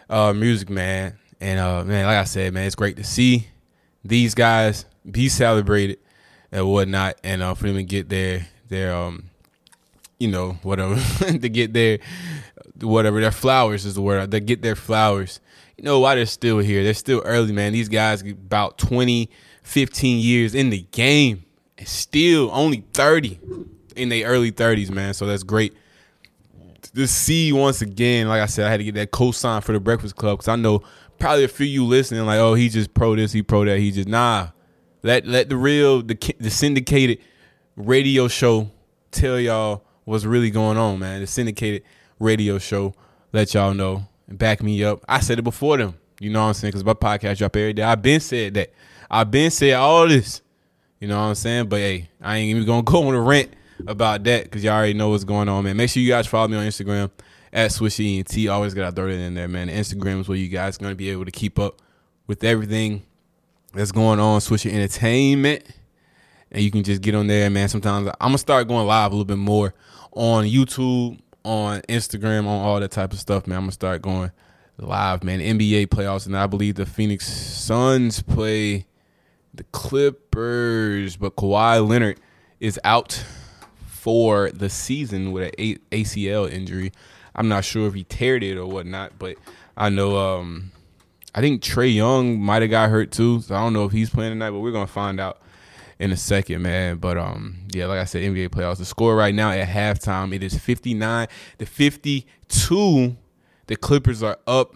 uh, 0.08 0.32
music, 0.32 0.70
man. 0.70 1.18
And 1.40 1.58
uh, 1.58 1.84
man, 1.84 2.06
like 2.06 2.18
I 2.18 2.24
said, 2.24 2.52
man, 2.52 2.66
it's 2.66 2.76
great 2.76 2.96
to 2.98 3.04
see 3.04 3.48
these 4.04 4.34
guys 4.34 4.84
be 5.10 5.28
celebrated 5.28 5.98
and 6.52 6.68
whatnot, 6.68 7.16
and 7.24 7.42
uh, 7.42 7.54
for 7.54 7.66
them 7.66 7.76
to 7.76 7.84
get 7.84 8.08
their 8.08 8.46
their 8.68 8.94
um, 8.94 9.30
you 10.18 10.28
know, 10.28 10.52
whatever 10.62 10.96
to 11.38 11.48
get 11.48 11.72
their 11.72 11.98
whatever 12.80 13.20
their 13.20 13.32
flowers 13.32 13.84
is 13.84 13.94
the 13.94 14.02
word. 14.02 14.30
They 14.30 14.40
get 14.40 14.62
their 14.62 14.76
flowers. 14.76 15.40
You 15.76 15.84
know 15.84 15.98
why 15.98 16.14
they're 16.14 16.26
still 16.26 16.58
here? 16.58 16.84
They're 16.84 16.94
still 16.94 17.22
early, 17.24 17.52
man. 17.52 17.72
These 17.72 17.88
guys 17.88 18.22
about 18.22 18.76
20, 18.78 19.30
15 19.62 20.18
years 20.20 20.54
in 20.54 20.70
the 20.70 20.82
game 20.90 21.44
and 21.78 21.88
still 21.88 22.50
only 22.52 22.84
30 22.92 23.40
in 23.96 24.10
their 24.10 24.26
early 24.26 24.52
30s, 24.52 24.90
man. 24.90 25.14
So 25.14 25.26
that's 25.26 25.42
great. 25.42 25.74
To 26.94 27.06
see 27.06 27.52
once 27.52 27.80
again, 27.80 28.28
like 28.28 28.42
I 28.42 28.46
said, 28.46 28.66
I 28.66 28.70
had 28.70 28.78
to 28.78 28.84
get 28.84 28.94
that 28.96 29.10
cosign 29.10 29.62
for 29.62 29.72
the 29.72 29.80
Breakfast 29.80 30.16
Club 30.16 30.38
because 30.38 30.48
I 30.48 30.56
know 30.56 30.82
probably 31.18 31.44
a 31.44 31.48
few 31.48 31.66
you 31.66 31.84
listening, 31.86 32.26
like, 32.26 32.38
oh, 32.38 32.54
he 32.54 32.68
just 32.68 32.92
pro 32.92 33.14
this, 33.16 33.32
he 33.32 33.42
pro 33.42 33.64
that, 33.64 33.78
he 33.78 33.90
just 33.90 34.08
nah. 34.08 34.48
Let 35.02 35.26
let 35.26 35.48
the 35.48 35.56
real 35.56 36.02
the 36.02 36.34
the 36.38 36.50
syndicated 36.50 37.18
radio 37.76 38.28
show 38.28 38.70
tell 39.10 39.38
y'all 39.38 39.82
what's 40.04 40.24
really 40.24 40.50
going 40.50 40.76
on, 40.76 40.98
man. 40.98 41.20
The 41.20 41.26
syndicated 41.26 41.82
radio 42.18 42.58
show 42.58 42.94
let 43.32 43.54
y'all 43.54 43.74
know 43.74 44.06
and 44.28 44.38
back 44.38 44.62
me 44.62 44.82
up. 44.84 45.04
I 45.08 45.20
said 45.20 45.38
it 45.38 45.42
before 45.42 45.76
them. 45.78 45.94
You 46.18 46.30
know 46.30 46.42
what 46.42 46.48
I'm 46.48 46.54
saying? 46.54 46.70
Because 46.72 46.84
my 46.84 46.94
podcast 46.94 47.38
drop 47.38 47.56
every 47.56 47.72
day. 47.72 47.82
I've 47.82 48.02
been 48.02 48.20
said 48.20 48.54
that. 48.54 48.72
I've 49.10 49.30
been 49.30 49.50
said 49.50 49.74
all 49.74 50.06
this. 50.06 50.42
You 51.00 51.08
know 51.08 51.18
what 51.18 51.28
I'm 51.28 51.34
saying? 51.34 51.68
But 51.68 51.80
hey, 51.80 52.10
I 52.20 52.36
ain't 52.36 52.50
even 52.50 52.66
gonna 52.66 52.82
go 52.84 53.08
on 53.08 53.14
a 53.14 53.20
rant 53.20 53.54
about 53.86 54.24
that 54.24 54.44
because 54.44 54.62
y'all 54.62 54.74
already 54.74 54.94
know 54.94 55.08
what's 55.08 55.24
going 55.24 55.48
on, 55.48 55.64
man. 55.64 55.76
Make 55.76 55.90
sure 55.90 56.02
you 56.02 56.10
guys 56.10 56.26
follow 56.26 56.48
me 56.48 56.56
on 56.58 56.66
Instagram 56.66 57.10
at 57.52 57.70
Swisher 57.70 58.18
ENT. 58.18 58.48
Always 58.48 58.74
gotta 58.74 58.92
throw 58.94 59.08
it 59.08 59.14
in 59.14 59.34
there, 59.34 59.48
man. 59.48 59.68
Instagram 59.68 60.20
is 60.20 60.28
where 60.28 60.36
you 60.36 60.48
guys 60.48 60.76
gonna 60.76 60.94
be 60.94 61.08
able 61.10 61.24
to 61.24 61.30
keep 61.30 61.58
up 61.58 61.80
with 62.26 62.44
everything 62.44 63.02
that's 63.72 63.92
going 63.92 64.18
on, 64.20 64.40
Swisher 64.40 64.72
Entertainment. 64.72 65.64
And 66.50 66.62
you 66.62 66.70
can 66.70 66.82
just 66.82 67.02
get 67.02 67.14
on 67.14 67.28
there, 67.28 67.48
man. 67.50 67.68
Sometimes 67.68 68.08
I'm 68.20 68.28
gonna 68.30 68.38
start 68.38 68.66
going 68.66 68.86
live 68.86 69.12
a 69.12 69.14
little 69.14 69.24
bit 69.24 69.38
more 69.38 69.72
on 70.12 70.44
YouTube, 70.44 71.20
on 71.44 71.80
Instagram, 71.82 72.40
on 72.40 72.66
all 72.66 72.80
that 72.80 72.90
type 72.90 73.12
of 73.12 73.20
stuff, 73.20 73.46
man. 73.46 73.58
I'm 73.58 73.62
gonna 73.64 73.72
start 73.72 74.02
going 74.02 74.32
live, 74.78 75.22
man. 75.22 75.40
NBA 75.40 75.86
playoffs, 75.86 76.26
and 76.26 76.36
I 76.36 76.46
believe 76.46 76.74
the 76.74 76.86
Phoenix 76.86 77.26
Suns 77.26 78.22
play 78.22 78.86
the 79.54 79.64
Clippers, 79.64 81.16
but 81.16 81.36
Kawhi 81.36 81.86
Leonard 81.86 82.20
is 82.58 82.80
out 82.82 83.24
for 83.86 84.50
the 84.50 84.68
season 84.68 85.32
with 85.32 85.52
an 85.58 85.78
ACL 85.92 86.50
injury. 86.50 86.92
I'm 87.34 87.48
not 87.48 87.64
sure 87.64 87.86
if 87.86 87.94
he 87.94 88.04
teared 88.04 88.42
it 88.42 88.56
or 88.56 88.66
whatnot, 88.66 89.18
but 89.18 89.36
I 89.76 89.88
know 89.88 90.16
um, 90.16 90.72
I 91.34 91.40
think 91.40 91.62
Trae 91.62 91.94
Young 91.94 92.40
might 92.40 92.62
have 92.62 92.70
got 92.70 92.90
hurt 92.90 93.12
too, 93.12 93.40
so 93.40 93.54
I 93.54 93.60
don't 93.60 93.72
know 93.72 93.84
if 93.84 93.92
he's 93.92 94.10
playing 94.10 94.32
tonight, 94.32 94.50
but 94.50 94.60
we're 94.60 94.72
gonna 94.72 94.86
find 94.86 95.20
out 95.20 95.40
in 96.00 96.10
a 96.10 96.16
second, 96.16 96.62
man. 96.62 96.96
But 96.96 97.18
um, 97.18 97.58
yeah, 97.72 97.86
like 97.86 98.00
I 98.00 98.04
said, 98.04 98.22
NBA 98.22 98.48
playoffs. 98.48 98.78
The 98.78 98.84
score 98.84 99.14
right 99.14 99.34
now 99.34 99.50
at 99.52 99.68
halftime 99.68 100.34
it 100.34 100.42
is 100.42 100.58
59 100.58 101.28
to 101.58 101.66
52. 101.66 103.16
The 103.66 103.76
Clippers 103.76 104.22
are 104.22 104.38
up. 104.46 104.74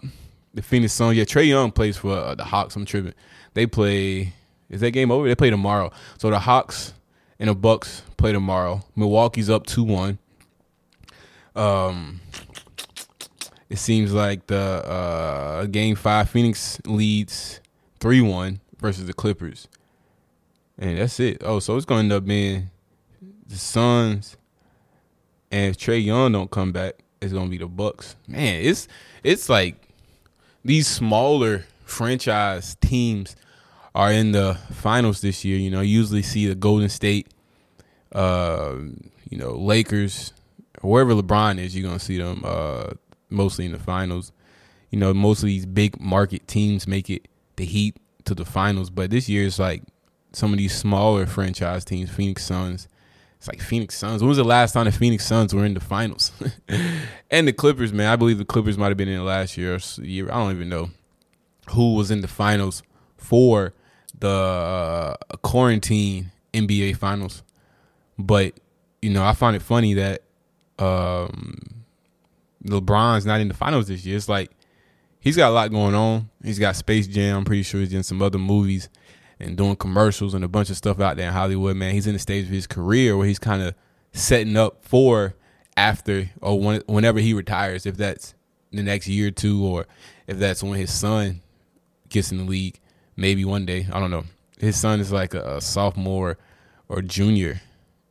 The 0.53 0.61
Phoenix 0.61 0.93
Suns. 0.93 1.17
Yeah, 1.17 1.25
Trae 1.25 1.47
Young 1.47 1.71
plays 1.71 1.97
for 1.97 2.11
uh, 2.11 2.35
the 2.35 2.45
Hawks. 2.45 2.77
I'm 2.77 2.85
tripping. 2.85 3.13
They 3.53 3.65
play. 3.65 4.33
Is 4.69 4.79
that 4.81 4.91
game 4.91 5.11
over? 5.11 5.27
They 5.27 5.35
play 5.35 5.49
tomorrow. 5.49 5.91
So 6.17 6.29
the 6.29 6.39
Hawks 6.39 6.93
and 7.39 7.49
the 7.49 7.55
Bucks 7.55 8.03
play 8.15 8.31
tomorrow. 8.31 8.83
Milwaukee's 8.95 9.49
up 9.49 9.65
two 9.65 9.83
one. 9.83 10.19
Um, 11.55 12.21
it 13.69 13.77
seems 13.77 14.13
like 14.13 14.47
the 14.47 14.57
uh, 14.57 15.65
game 15.65 15.95
five 15.95 16.29
Phoenix 16.29 16.79
leads 16.85 17.61
three 17.99 18.21
one 18.21 18.59
versus 18.79 19.05
the 19.05 19.13
Clippers, 19.13 19.67
and 20.77 20.97
that's 20.97 21.19
it. 21.19 21.41
Oh, 21.43 21.59
so 21.59 21.75
it's 21.75 21.85
going 21.85 22.09
to 22.09 22.15
end 22.15 22.23
up 22.23 22.25
being 22.25 22.69
the 23.47 23.55
Suns, 23.55 24.37
and 25.51 25.71
if 25.71 25.77
Trae 25.77 26.03
Young 26.03 26.31
don't 26.31 26.51
come 26.51 26.71
back, 26.71 27.03
it's 27.21 27.33
going 27.33 27.45
to 27.45 27.51
be 27.51 27.57
the 27.57 27.67
Bucks. 27.67 28.15
Man, 28.27 28.61
it's 28.61 28.87
it's 29.23 29.49
like 29.49 29.75
these 30.63 30.87
smaller 30.87 31.65
franchise 31.85 32.75
teams 32.81 33.35
are 33.93 34.11
in 34.11 34.31
the 34.31 34.59
finals 34.73 35.21
this 35.21 35.43
year. 35.45 35.57
You 35.57 35.71
know, 35.71 35.81
you 35.81 35.97
usually 35.99 36.21
see 36.21 36.47
the 36.47 36.55
Golden 36.55 36.89
State, 36.89 37.29
uh, 38.11 38.75
you 39.29 39.37
know, 39.37 39.53
Lakers, 39.53 40.33
wherever 40.81 41.13
LeBron 41.13 41.57
is, 41.59 41.75
you're 41.75 41.87
gonna 41.87 41.99
see 41.99 42.17
them. 42.17 42.43
Uh, 42.45 42.91
mostly 43.29 43.65
in 43.65 43.71
the 43.71 43.79
finals. 43.79 44.31
You 44.89 44.99
know, 44.99 45.13
most 45.13 45.43
of 45.43 45.47
these 45.47 45.65
big 45.65 45.99
market 45.99 46.47
teams 46.47 46.87
make 46.87 47.09
it 47.09 47.27
the 47.55 47.65
Heat 47.65 47.97
to 48.25 48.35
the 48.35 48.45
finals, 48.45 48.89
but 48.89 49.09
this 49.09 49.29
year 49.29 49.45
it's 49.45 49.59
like 49.59 49.83
some 50.33 50.51
of 50.51 50.57
these 50.57 50.75
smaller 50.75 51.25
franchise 51.25 51.85
teams, 51.85 52.09
Phoenix 52.09 52.45
Suns. 52.45 52.87
It's 53.37 53.47
like 53.47 53.61
Phoenix 53.61 53.97
Suns. 53.97 54.21
When 54.21 54.29
was 54.29 54.37
the 54.37 54.43
last 54.43 54.73
time 54.73 54.85
the 54.85 54.91
Phoenix 54.91 55.25
Suns 55.25 55.53
were 55.53 55.65
in 55.65 55.73
the 55.73 55.79
finals? 55.79 56.31
and 57.31 57.47
the 57.47 57.53
Clippers, 57.53 57.93
man. 57.93 58.11
I 58.11 58.15
believe 58.15 58.37
the 58.37 58.45
Clippers 58.45 58.77
might 58.77 58.87
have 58.87 58.97
been 58.97 59.07
in 59.07 59.23
last 59.23 59.57
year. 59.57 59.77
year. 60.01 60.31
I 60.31 60.35
don't 60.35 60.51
even 60.51 60.69
know 60.69 60.89
who 61.71 61.95
was 61.95 62.11
in 62.11 62.21
the 62.21 62.27
finals 62.27 62.83
for 63.17 63.73
the 64.17 64.29
uh, 64.29 65.15
quarantine 65.37 66.31
NBA 66.53 66.97
finals. 66.97 67.43
But 68.17 68.53
you 69.01 69.09
know, 69.09 69.23
I 69.23 69.33
find 69.33 69.55
it 69.55 69.61
funny 69.61 69.95
that 69.95 70.23
um, 70.79 71.84
LeBron's 72.65 73.25
not 73.25 73.41
in 73.41 73.47
the 73.47 73.53
finals 73.53 73.87
this 73.87 74.05
year. 74.05 74.17
It's 74.17 74.29
like 74.29 74.51
he's 75.19 75.37
got 75.37 75.49
a 75.49 75.53
lot 75.53 75.71
going 75.71 75.95
on. 75.95 76.29
He's 76.43 76.59
got 76.59 76.75
Space 76.75 77.07
Jam. 77.07 77.37
I'm 77.37 77.45
pretty 77.45 77.63
sure 77.63 77.79
he's 77.79 77.93
in 77.93 78.03
some 78.03 78.21
other 78.21 78.39
movies 78.39 78.89
and 79.39 79.57
doing 79.57 79.75
commercials 79.75 80.33
and 80.33 80.43
a 80.43 80.47
bunch 80.47 80.69
of 80.69 80.77
stuff 80.77 80.99
out 80.99 81.17
there 81.17 81.27
in 81.27 81.33
Hollywood. 81.33 81.75
Man, 81.75 81.93
he's 81.93 82.07
in 82.07 82.13
the 82.13 82.19
stage 82.19 82.45
of 82.45 82.51
his 82.51 82.67
career 82.67 83.17
where 83.17 83.27
he's 83.27 83.39
kind 83.39 83.61
of 83.61 83.75
setting 84.13 84.57
up 84.57 84.83
for 84.83 85.35
after 85.77 86.29
or 86.41 86.59
when, 86.59 86.81
whenever 86.87 87.19
he 87.19 87.33
retires, 87.33 87.85
if 87.85 87.97
that's 87.97 88.33
the 88.71 88.81
next 88.81 89.07
year 89.07 89.27
or 89.27 89.31
two, 89.31 89.63
or 89.65 89.85
if 90.27 90.37
that's 90.37 90.63
when 90.63 90.79
his 90.79 90.93
son 90.93 91.41
gets 92.09 92.31
in 92.31 92.37
the 92.37 92.43
league, 92.43 92.79
maybe 93.15 93.45
one 93.45 93.65
day. 93.65 93.87
I 93.91 93.99
don't 93.99 94.11
know. 94.11 94.23
His 94.57 94.77
son 94.77 94.99
is 94.99 95.11
like 95.11 95.33
a, 95.33 95.57
a 95.57 95.61
sophomore 95.61 96.37
or 96.87 97.01
junior 97.01 97.61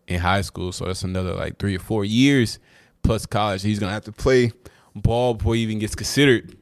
in 0.07 0.21
high 0.21 0.43
school, 0.43 0.73
so 0.73 0.85
that's 0.85 1.03
another 1.03 1.35
like 1.35 1.59
three 1.59 1.75
or 1.75 1.81
four 1.81 2.05
years 2.05 2.59
plus 3.05 3.27
college. 3.27 3.63
He's 3.63 3.79
gonna 3.79 3.93
have 3.93 4.05
to 4.05 4.13
play 4.13 4.53
ball 4.95 5.35
before 5.35 5.55
he 5.55 5.63
even 5.63 5.79
gets 5.79 5.95
considered 5.95 6.57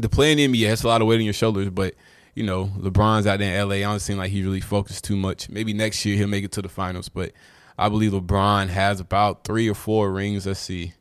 to 0.00 0.08
play 0.08 0.32
in 0.32 0.38
the 0.38 0.48
NBA. 0.48 0.68
That's 0.68 0.84
a 0.84 0.88
lot 0.88 1.02
of 1.02 1.08
weight 1.08 1.16
on 1.16 1.24
your 1.24 1.34
shoulders, 1.34 1.68
but 1.70 1.94
you 2.34 2.44
know, 2.44 2.66
LeBron's 2.78 3.26
out 3.26 3.40
there 3.40 3.60
in 3.60 3.68
LA. 3.68 3.76
I 3.76 3.80
don't 3.80 4.00
seem 4.00 4.16
like 4.16 4.30
he 4.30 4.42
really 4.42 4.60
focused 4.60 5.04
too 5.04 5.16
much. 5.16 5.50
Maybe 5.50 5.74
next 5.74 6.04
year 6.04 6.16
he'll 6.16 6.28
make 6.28 6.44
it 6.44 6.52
to 6.52 6.62
the 6.62 6.68
finals, 6.68 7.08
but 7.08 7.32
I 7.76 7.88
believe 7.88 8.12
LeBron 8.12 8.68
has 8.68 9.00
about 9.00 9.44
three 9.44 9.68
or 9.68 9.74
four 9.74 10.10
rings. 10.10 10.46
Let's 10.46 10.60
see. 10.60 10.94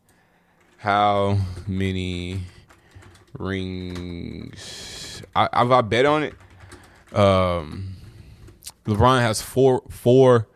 How 0.77 1.37
many 1.67 2.41
rings? 3.37 5.21
I, 5.35 5.47
have 5.53 5.71
I 5.71 5.81
bet 5.81 6.05
on 6.05 6.23
it. 6.23 6.33
Um, 7.13 7.95
LeBron 8.85 9.21
has 9.21 9.41
four 9.41 9.83
four 9.89 10.47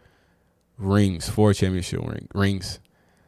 rings, 0.77 1.29
four 1.29 1.53
championship 1.53 2.01
ring, 2.01 2.27
rings. 2.34 2.79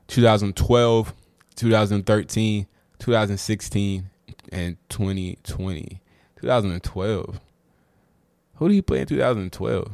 2012, 0.07 1.13
2013, 1.55 2.67
2016, 2.99 4.09
and 4.51 4.77
2020. 4.89 6.01
2012. 6.41 7.41
Who 8.55 8.67
did 8.67 8.73
he 8.73 8.81
play 8.81 9.01
in 9.01 9.07
2012? 9.07 9.91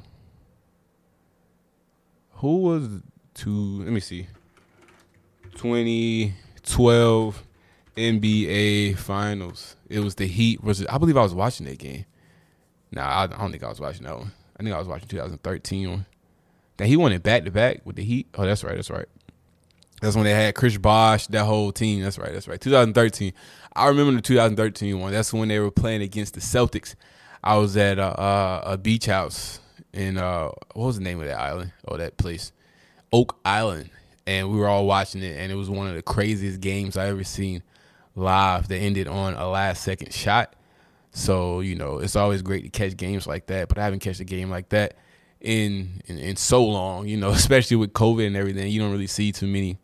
Who 2.36 2.58
was 2.58 2.90
to 3.36 3.50
let 3.84 3.92
me 3.92 4.00
see. 4.00 4.28
2012 5.56 7.44
NBA 7.96 8.98
Finals. 8.98 9.76
It 9.90 10.00
was 10.00 10.16
the 10.16 10.28
Heat 10.28 10.62
versus 10.62 10.86
I 10.88 10.98
believe 10.98 11.18
I 11.18 11.24
was 11.24 11.34
watching 11.34 11.66
that 11.68 11.78
game. 11.78 12.06
Nah, 12.92 13.22
I, 13.22 13.28
don't 13.28 13.52
think 13.52 13.64
I 13.64 13.70
was 13.70 13.80
watching 13.80 14.04
that 14.04 14.18
one. 14.18 14.32
I 14.58 14.64
think 14.64 14.76
I 14.76 14.80
was 14.80 14.88
watching 14.88 15.08
2013 15.08 15.90
one. 15.90 16.06
That 16.78 16.88
he 16.88 16.98
won 16.98 17.12
it 17.12 17.24
back 17.24 17.46
to 17.46 17.52
back 17.52 17.82
with 17.86 17.96
the 17.96 18.04
Heat. 18.04 18.28
Oh, 18.36 18.46
that's 18.46 18.64
right, 18.64 18.76
that's 18.76 18.90
right. 18.90 19.08
That's 20.04 20.18
when 20.18 20.26
they 20.26 20.32
had 20.32 20.54
Chris 20.54 20.78
Bosh, 20.78 21.28
that 21.28 21.46
whole 21.46 21.72
team. 21.72 22.02
That's 22.02 22.18
right. 22.18 22.34
That's 22.34 22.46
right. 22.46 22.60
2013. 22.60 23.32
I 23.74 23.88
remember 23.88 24.12
the 24.12 24.22
2013 24.22 25.00
one. 25.00 25.14
That's 25.14 25.32
when 25.32 25.48
they 25.48 25.60
were 25.60 25.72
playing 25.72 26.02
against 26.02 26.34
the 26.34 26.42
Celtics. 26.42 26.96
I 27.42 27.56
was 27.56 27.78
at 27.78 28.00
a, 28.00 28.22
a, 28.22 28.62
a 28.74 28.78
beach 28.78 29.06
house 29.06 29.62
in 29.94 30.18
uh, 30.18 30.50
what 30.74 30.88
was 30.88 30.98
the 30.98 31.04
name 31.04 31.22
of 31.22 31.28
that 31.28 31.40
island 31.40 31.72
or 31.86 32.00
that 32.00 32.18
place, 32.18 32.52
Oak 33.14 33.40
Island, 33.46 33.92
and 34.28 34.52
we 34.52 34.58
were 34.58 34.68
all 34.68 34.86
watching 34.86 35.24
it, 35.24 35.38
and 35.38 35.54
it 35.54 35.56
was 35.56 35.70
one 35.70 35.88
of 35.88 35.96
the 35.96 36.02
craziest 36.02 36.60
games 36.60 36.98
I 36.98 37.08
ever 37.08 37.24
seen 37.24 37.64
live. 38.14 38.68
That 38.68 38.80
ended 38.80 39.08
on 39.08 39.36
a 39.36 39.48
last 39.48 39.84
second 39.84 40.14
shot. 40.14 40.54
So 41.12 41.62
you 41.62 41.76
know, 41.76 42.00
it's 42.00 42.18
always 42.18 42.42
great 42.42 42.64
to 42.64 42.70
catch 42.70 42.98
games 42.98 43.26
like 43.26 43.46
that, 43.46 43.70
but 43.70 43.78
I 43.78 43.86
haven't 43.86 44.00
catch 44.00 44.20
a 44.20 44.26
game 44.26 44.50
like 44.50 44.68
that 44.70 44.98
in, 45.40 46.02
in 46.08 46.18
in 46.18 46.36
so 46.36 46.66
long. 46.66 47.08
You 47.08 47.16
know, 47.16 47.30
especially 47.32 47.78
with 47.78 47.94
COVID 47.94 48.28
and 48.28 48.36
everything, 48.36 48.70
you 48.70 48.82
don't 48.82 48.92
really 48.92 49.08
see 49.08 49.32
too 49.32 49.48
many 49.48 49.78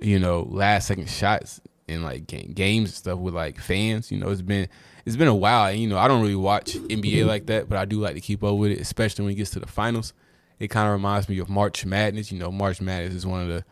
you 0.00 0.18
know, 0.18 0.46
last 0.48 0.88
second 0.88 1.08
shots 1.08 1.60
in 1.88 2.02
like 2.02 2.26
games 2.26 2.90
and 2.90 2.94
stuff 2.94 3.18
with 3.18 3.34
like 3.34 3.58
fans. 3.58 4.10
You 4.10 4.18
know, 4.18 4.30
it's 4.30 4.42
been 4.42 4.68
it's 5.04 5.16
been 5.16 5.28
a 5.28 5.34
while. 5.34 5.70
And, 5.70 5.80
you 5.80 5.88
know, 5.88 5.98
I 5.98 6.08
don't 6.08 6.22
really 6.22 6.36
watch 6.36 6.74
NBA 6.74 7.02
mm-hmm. 7.02 7.28
like 7.28 7.46
that, 7.46 7.68
but 7.68 7.78
I 7.78 7.84
do 7.84 8.00
like 8.00 8.14
to 8.14 8.20
keep 8.20 8.42
up 8.44 8.56
with 8.56 8.70
it, 8.72 8.80
especially 8.80 9.24
when 9.24 9.32
it 9.32 9.36
gets 9.36 9.50
to 9.50 9.60
the 9.60 9.66
finals. 9.66 10.12
It 10.58 10.68
kind 10.68 10.86
of 10.86 10.92
reminds 10.92 11.28
me 11.28 11.38
of 11.38 11.48
March 11.48 11.84
Madness. 11.84 12.30
You 12.30 12.38
know, 12.38 12.52
March 12.52 12.80
Madness 12.80 13.14
is 13.14 13.26
one 13.26 13.42
of 13.42 13.48
the 13.48 13.64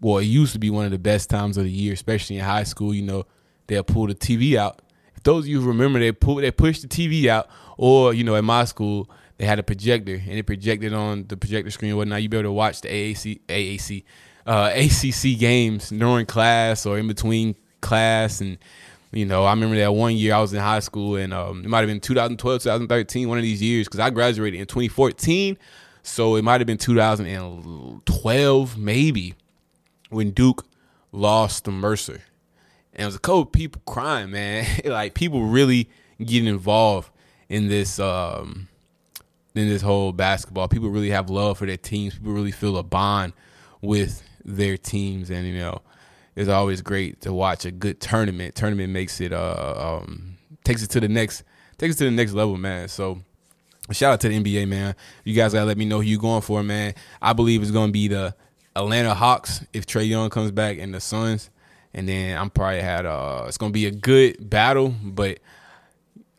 well, 0.00 0.18
it 0.18 0.24
used 0.24 0.52
to 0.52 0.58
be 0.58 0.68
one 0.68 0.84
of 0.84 0.90
the 0.90 0.98
best 0.98 1.30
times 1.30 1.56
of 1.56 1.64
the 1.64 1.70
year, 1.70 1.92
especially 1.92 2.36
in 2.36 2.44
high 2.44 2.64
school. 2.64 2.92
You 2.92 3.02
know, 3.02 3.24
they'll 3.68 3.84
pull 3.84 4.08
the 4.08 4.14
TV 4.14 4.56
out. 4.56 4.82
If 5.14 5.22
those 5.22 5.44
of 5.44 5.48
you 5.48 5.60
remember, 5.62 6.00
they 6.00 6.12
pull 6.12 6.36
they 6.36 6.50
push 6.50 6.80
the 6.80 6.88
TV 6.88 7.26
out, 7.26 7.48
or 7.78 8.12
you 8.12 8.24
know, 8.24 8.34
at 8.34 8.44
my 8.44 8.64
school 8.64 9.08
they 9.38 9.46
had 9.46 9.58
a 9.58 9.62
projector 9.62 10.14
and 10.14 10.32
it 10.38 10.46
projected 10.46 10.92
on 10.92 11.26
the 11.28 11.36
projector 11.36 11.70
screen 11.70 11.92
or 11.92 11.96
whatnot. 11.96 12.22
You 12.22 12.28
be 12.28 12.36
able 12.36 12.50
to 12.50 12.52
watch 12.52 12.80
the 12.82 12.88
AAC 12.88 13.40
AAC 13.48 14.04
uh, 14.46 14.72
ACC 14.74 15.38
games 15.38 15.90
during 15.90 16.26
class 16.26 16.86
or 16.86 16.98
in 16.98 17.08
between 17.08 17.54
class. 17.80 18.40
And, 18.40 18.58
you 19.12 19.24
know, 19.24 19.44
I 19.44 19.50
remember 19.52 19.76
that 19.76 19.94
one 19.94 20.16
year 20.16 20.34
I 20.34 20.40
was 20.40 20.52
in 20.52 20.60
high 20.60 20.80
school 20.80 21.16
and 21.16 21.32
um, 21.32 21.64
it 21.64 21.68
might 21.68 21.80
have 21.80 21.88
been 21.88 22.00
2012, 22.00 22.62
2013, 22.62 23.28
one 23.28 23.38
of 23.38 23.42
these 23.42 23.62
years, 23.62 23.86
because 23.86 24.00
I 24.00 24.10
graduated 24.10 24.60
in 24.60 24.66
2014. 24.66 25.56
So 26.02 26.36
it 26.36 26.42
might 26.42 26.60
have 26.60 26.66
been 26.66 26.78
2012, 26.78 28.76
maybe, 28.76 29.34
when 30.10 30.30
Duke 30.30 30.66
lost 31.12 31.66
to 31.66 31.70
Mercer. 31.70 32.22
And 32.92 33.02
it 33.02 33.06
was 33.06 33.14
a 33.14 33.20
couple 33.20 33.46
people 33.46 33.82
crying, 33.86 34.30
man. 34.30 34.66
like 34.84 35.14
people 35.14 35.44
really 35.44 35.88
getting 36.22 36.48
involved 36.48 37.10
in 37.48 37.68
this 37.68 37.98
um 37.98 38.68
in 39.54 39.68
this 39.68 39.82
whole 39.82 40.12
basketball. 40.12 40.68
People 40.68 40.88
really 40.88 41.10
have 41.10 41.28
love 41.30 41.58
for 41.58 41.66
their 41.66 41.76
teams. 41.76 42.14
People 42.14 42.32
really 42.32 42.52
feel 42.52 42.76
a 42.76 42.82
bond 42.82 43.32
with 43.82 44.22
their 44.44 44.76
teams, 44.76 45.30
and 45.30 45.46
you 45.46 45.58
know, 45.58 45.82
it's 46.36 46.48
always 46.48 46.82
great 46.82 47.20
to 47.22 47.32
watch 47.32 47.64
a 47.64 47.70
good 47.70 48.00
tournament. 48.00 48.54
Tournament 48.54 48.92
makes 48.92 49.20
it 49.20 49.32
uh 49.32 50.00
um 50.02 50.38
takes 50.64 50.82
it 50.82 50.90
to 50.90 51.00
the 51.00 51.08
next 51.08 51.44
takes 51.78 51.96
it 51.96 51.98
to 51.98 52.04
the 52.04 52.10
next 52.10 52.32
level, 52.32 52.56
man. 52.56 52.88
So 52.88 53.22
shout 53.90 54.12
out 54.12 54.20
to 54.20 54.28
the 54.28 54.42
NBA, 54.42 54.68
man. 54.68 54.94
You 55.24 55.34
guys 55.34 55.52
gotta 55.52 55.66
let 55.66 55.78
me 55.78 55.84
know 55.84 55.98
who 55.98 56.06
you 56.06 56.18
going 56.18 56.42
for, 56.42 56.62
man. 56.62 56.94
I 57.20 57.32
believe 57.32 57.62
it's 57.62 57.70
gonna 57.70 57.92
be 57.92 58.08
the 58.08 58.34
Atlanta 58.74 59.14
Hawks 59.14 59.64
if 59.72 59.86
Trae 59.86 60.08
Young 60.08 60.30
comes 60.30 60.50
back 60.50 60.78
and 60.78 60.94
the 60.94 61.00
Suns. 61.00 61.50
And 61.94 62.08
then 62.08 62.38
I'm 62.38 62.48
probably 62.48 62.80
had 62.80 63.04
uh 63.04 63.44
it's 63.46 63.58
gonna 63.58 63.72
be 63.72 63.86
a 63.86 63.90
good 63.90 64.48
battle, 64.48 64.94
but 65.02 65.38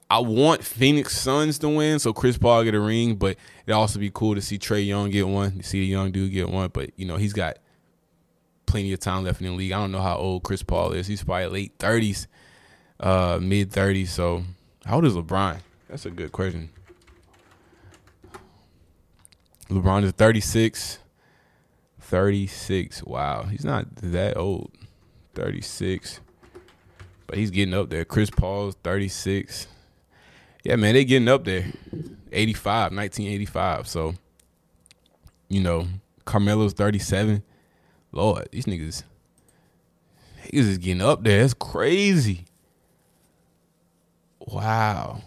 I 0.10 0.20
want 0.20 0.64
Phoenix 0.64 1.18
Suns 1.18 1.58
to 1.60 1.70
win, 1.70 1.98
so 1.98 2.14
Chris 2.14 2.38
Paul 2.38 2.64
get 2.64 2.76
a 2.76 2.80
ring, 2.80 3.16
but 3.16 3.36
it 3.66 3.72
also 3.72 4.00
be 4.00 4.12
cool 4.14 4.36
to 4.36 4.42
see 4.42 4.60
Trae 4.60 4.86
Young 4.86 5.10
get 5.10 5.28
one, 5.28 5.58
to 5.58 5.64
see 5.64 5.82
a 5.82 5.86
young 5.86 6.12
dude 6.12 6.32
get 6.32 6.50
one. 6.50 6.70
But 6.72 6.92
you 6.98 7.06
know, 7.06 7.18
he's 7.18 7.34
got 7.34 7.58
plenty 8.74 8.92
of 8.92 9.00
time 9.00 9.24
left 9.24 9.39
in 9.39 9.46
the 9.46 9.53
league. 9.53 9.72
I 9.72 9.77
don't 9.77 9.92
know 9.92 10.01
how 10.01 10.18
old 10.18 10.42
Chris 10.42 10.63
Paul 10.63 10.94
is. 10.94 11.06
He's 11.06 11.24
probably 11.24 11.46
late 11.46 11.74
thirties, 11.77 12.27
uh, 13.00 13.38
mid 13.39 13.72
thirties. 13.72 14.12
So 14.12 14.42
how 14.84 14.96
old 14.96 15.06
is 15.06 15.13
LeBron? 15.13 15.60
That's 15.88 16.08
a 16.08 16.10
good 16.10 16.32
question. 16.32 16.72
LeBron 19.70 20.06
is 20.06 20.12
36. 20.13 20.98
36. 22.00 23.03
Wow. 23.03 23.44
He's 23.44 23.63
not 23.63 23.96
that 23.98 24.38
old. 24.38 24.72
36. 25.36 26.20
But 27.27 27.38
he's 27.38 27.51
getting 27.51 27.75
up 27.75 27.92
there. 27.92 28.06
Chris 28.06 28.32
Paul's 28.32 28.75
36. 28.84 29.68
Yeah, 30.63 30.77
man, 30.77 30.96
they 30.96 31.06
getting 31.06 31.27
up 31.27 31.46
there. 31.46 31.68
85, 32.32 32.92
1985. 32.92 33.88
So, 33.88 34.15
you 35.48 35.62
know, 35.62 35.88
Carmelo's 36.25 36.74
37. 36.74 37.44
Lord, 38.13 38.48
these 38.51 38.65
niggas, 38.65 39.03
niggas 40.43 40.53
is 40.53 40.77
getting 40.77 41.01
up 41.01 41.24
there. 41.24 41.41
That's 41.41 41.53
crazy. 41.53 42.46
Wow. 44.39 45.22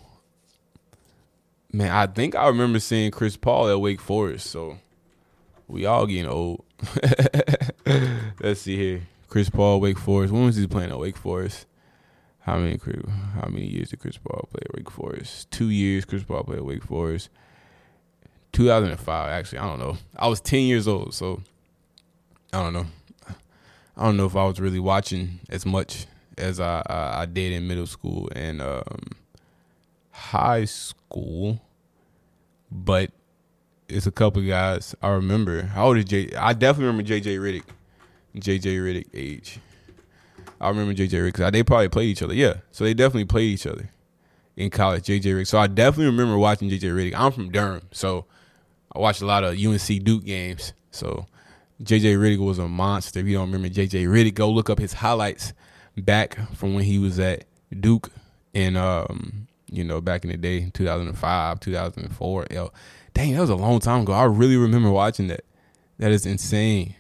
Man, 1.72 1.90
I 1.90 2.06
think 2.06 2.34
I 2.34 2.46
remember 2.46 2.78
seeing 2.78 3.10
Chris 3.10 3.36
Paul 3.36 3.68
at 3.68 3.80
Wake 3.80 4.00
Forest. 4.00 4.46
So 4.46 4.78
we 5.68 5.84
all 5.84 6.06
getting 6.06 6.28
old. 6.28 6.64
Let's 8.40 8.62
see 8.62 8.76
here. 8.76 9.02
Chris 9.28 9.50
Paul, 9.50 9.80
Wake 9.80 9.98
Forest. 9.98 10.32
When 10.32 10.46
was 10.46 10.56
he 10.56 10.66
playing 10.66 10.90
at 10.90 10.98
Wake 10.98 11.16
Forest? 11.16 11.66
How 12.40 12.58
many 12.58 12.78
how 13.34 13.48
many 13.48 13.66
years 13.66 13.90
did 13.90 13.98
Chris 13.98 14.18
Paul 14.18 14.48
play 14.52 14.62
at 14.64 14.74
Wake 14.74 14.90
Forest? 14.90 15.50
Two 15.50 15.68
years 15.68 16.04
Chris 16.04 16.22
Paul 16.22 16.44
played 16.44 16.58
at 16.58 16.64
Wake 16.64 16.84
Forest. 16.84 17.28
2005, 18.52 19.28
actually. 19.28 19.58
I 19.58 19.66
don't 19.66 19.80
know. 19.80 19.98
I 20.16 20.28
was 20.28 20.40
10 20.40 20.60
years 20.62 20.86
old, 20.86 21.12
so 21.12 21.42
I 22.52 22.62
don't 22.62 22.72
know. 22.72 22.86
I 23.96 24.04
don't 24.04 24.16
know 24.16 24.26
if 24.26 24.36
I 24.36 24.44
was 24.44 24.60
really 24.60 24.78
watching 24.78 25.40
as 25.48 25.64
much 25.64 26.06
as 26.36 26.60
I 26.60 26.82
I, 26.86 27.22
I 27.22 27.26
did 27.26 27.52
in 27.52 27.66
middle 27.66 27.86
school 27.86 28.28
and 28.34 28.60
um, 28.60 29.12
high 30.10 30.64
school, 30.64 31.60
but 32.70 33.10
it's 33.88 34.06
a 34.06 34.10
couple 34.10 34.42
guys 34.42 34.94
I 35.02 35.08
remember. 35.08 35.62
How 35.62 35.86
old 35.86 35.98
is 35.98 36.04
J? 36.04 36.34
I 36.34 36.52
definitely 36.52 36.86
remember 36.86 37.10
JJ 37.10 37.38
Redick, 37.38 37.64
JJ 38.36 38.78
Redick 38.78 39.06
age. 39.14 39.60
I 40.60 40.68
remember 40.68 40.94
JJ 40.94 41.32
Redick. 41.32 41.52
they 41.52 41.62
probably 41.62 41.88
played 41.88 42.08
each 42.08 42.22
other. 42.22 42.34
Yeah, 42.34 42.54
so 42.72 42.84
they 42.84 42.94
definitely 42.94 43.26
played 43.26 43.52
each 43.52 43.66
other 43.66 43.90
in 44.56 44.70
college. 44.70 45.04
JJ 45.04 45.22
Redick. 45.22 45.46
So 45.46 45.58
I 45.58 45.66
definitely 45.66 46.06
remember 46.06 46.38
watching 46.38 46.68
JJ 46.68 46.80
Redick. 46.94 47.14
I'm 47.14 47.32
from 47.32 47.50
Durham, 47.50 47.82
so 47.92 48.26
I 48.94 48.98
watched 48.98 49.22
a 49.22 49.26
lot 49.26 49.44
of 49.44 49.58
UNC 49.58 50.04
Duke 50.04 50.24
games. 50.24 50.72
So 50.90 51.26
JJ 51.82 52.16
Redick 52.16 52.38
was 52.38 52.58
a 52.58 52.68
monster. 52.68 53.20
If 53.20 53.26
you 53.26 53.34
don't 53.34 53.50
remember 53.50 53.68
JJ 53.68 54.06
Redick, 54.06 54.34
go 54.34 54.50
look 54.50 54.70
up 54.70 54.78
his 54.78 54.94
highlights 54.94 55.52
back 55.96 56.38
from 56.54 56.74
when 56.74 56.84
he 56.84 56.98
was 56.98 57.18
at 57.18 57.44
Duke 57.80 58.10
and 58.54 58.76
um, 58.76 59.46
you 59.70 59.84
know, 59.84 60.00
back 60.00 60.24
in 60.24 60.30
the 60.30 60.36
day, 60.36 60.70
2005, 60.72 61.60
2004. 61.60 62.46
Yo, 62.50 62.72
dang, 63.14 63.34
that 63.34 63.40
was 63.40 63.50
a 63.50 63.56
long 63.56 63.80
time 63.80 64.02
ago. 64.02 64.12
I 64.12 64.24
really 64.24 64.56
remember 64.56 64.90
watching 64.90 65.28
that. 65.28 65.44
That 65.98 66.12
is 66.12 66.26
insane. 66.26 66.94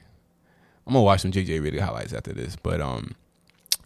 I'm 0.86 0.92
gonna 0.92 1.04
watch 1.04 1.20
some 1.20 1.32
JJ 1.32 1.60
Redick 1.60 1.80
highlights 1.80 2.12
after 2.12 2.32
this, 2.32 2.56
but 2.56 2.80
um, 2.80 3.14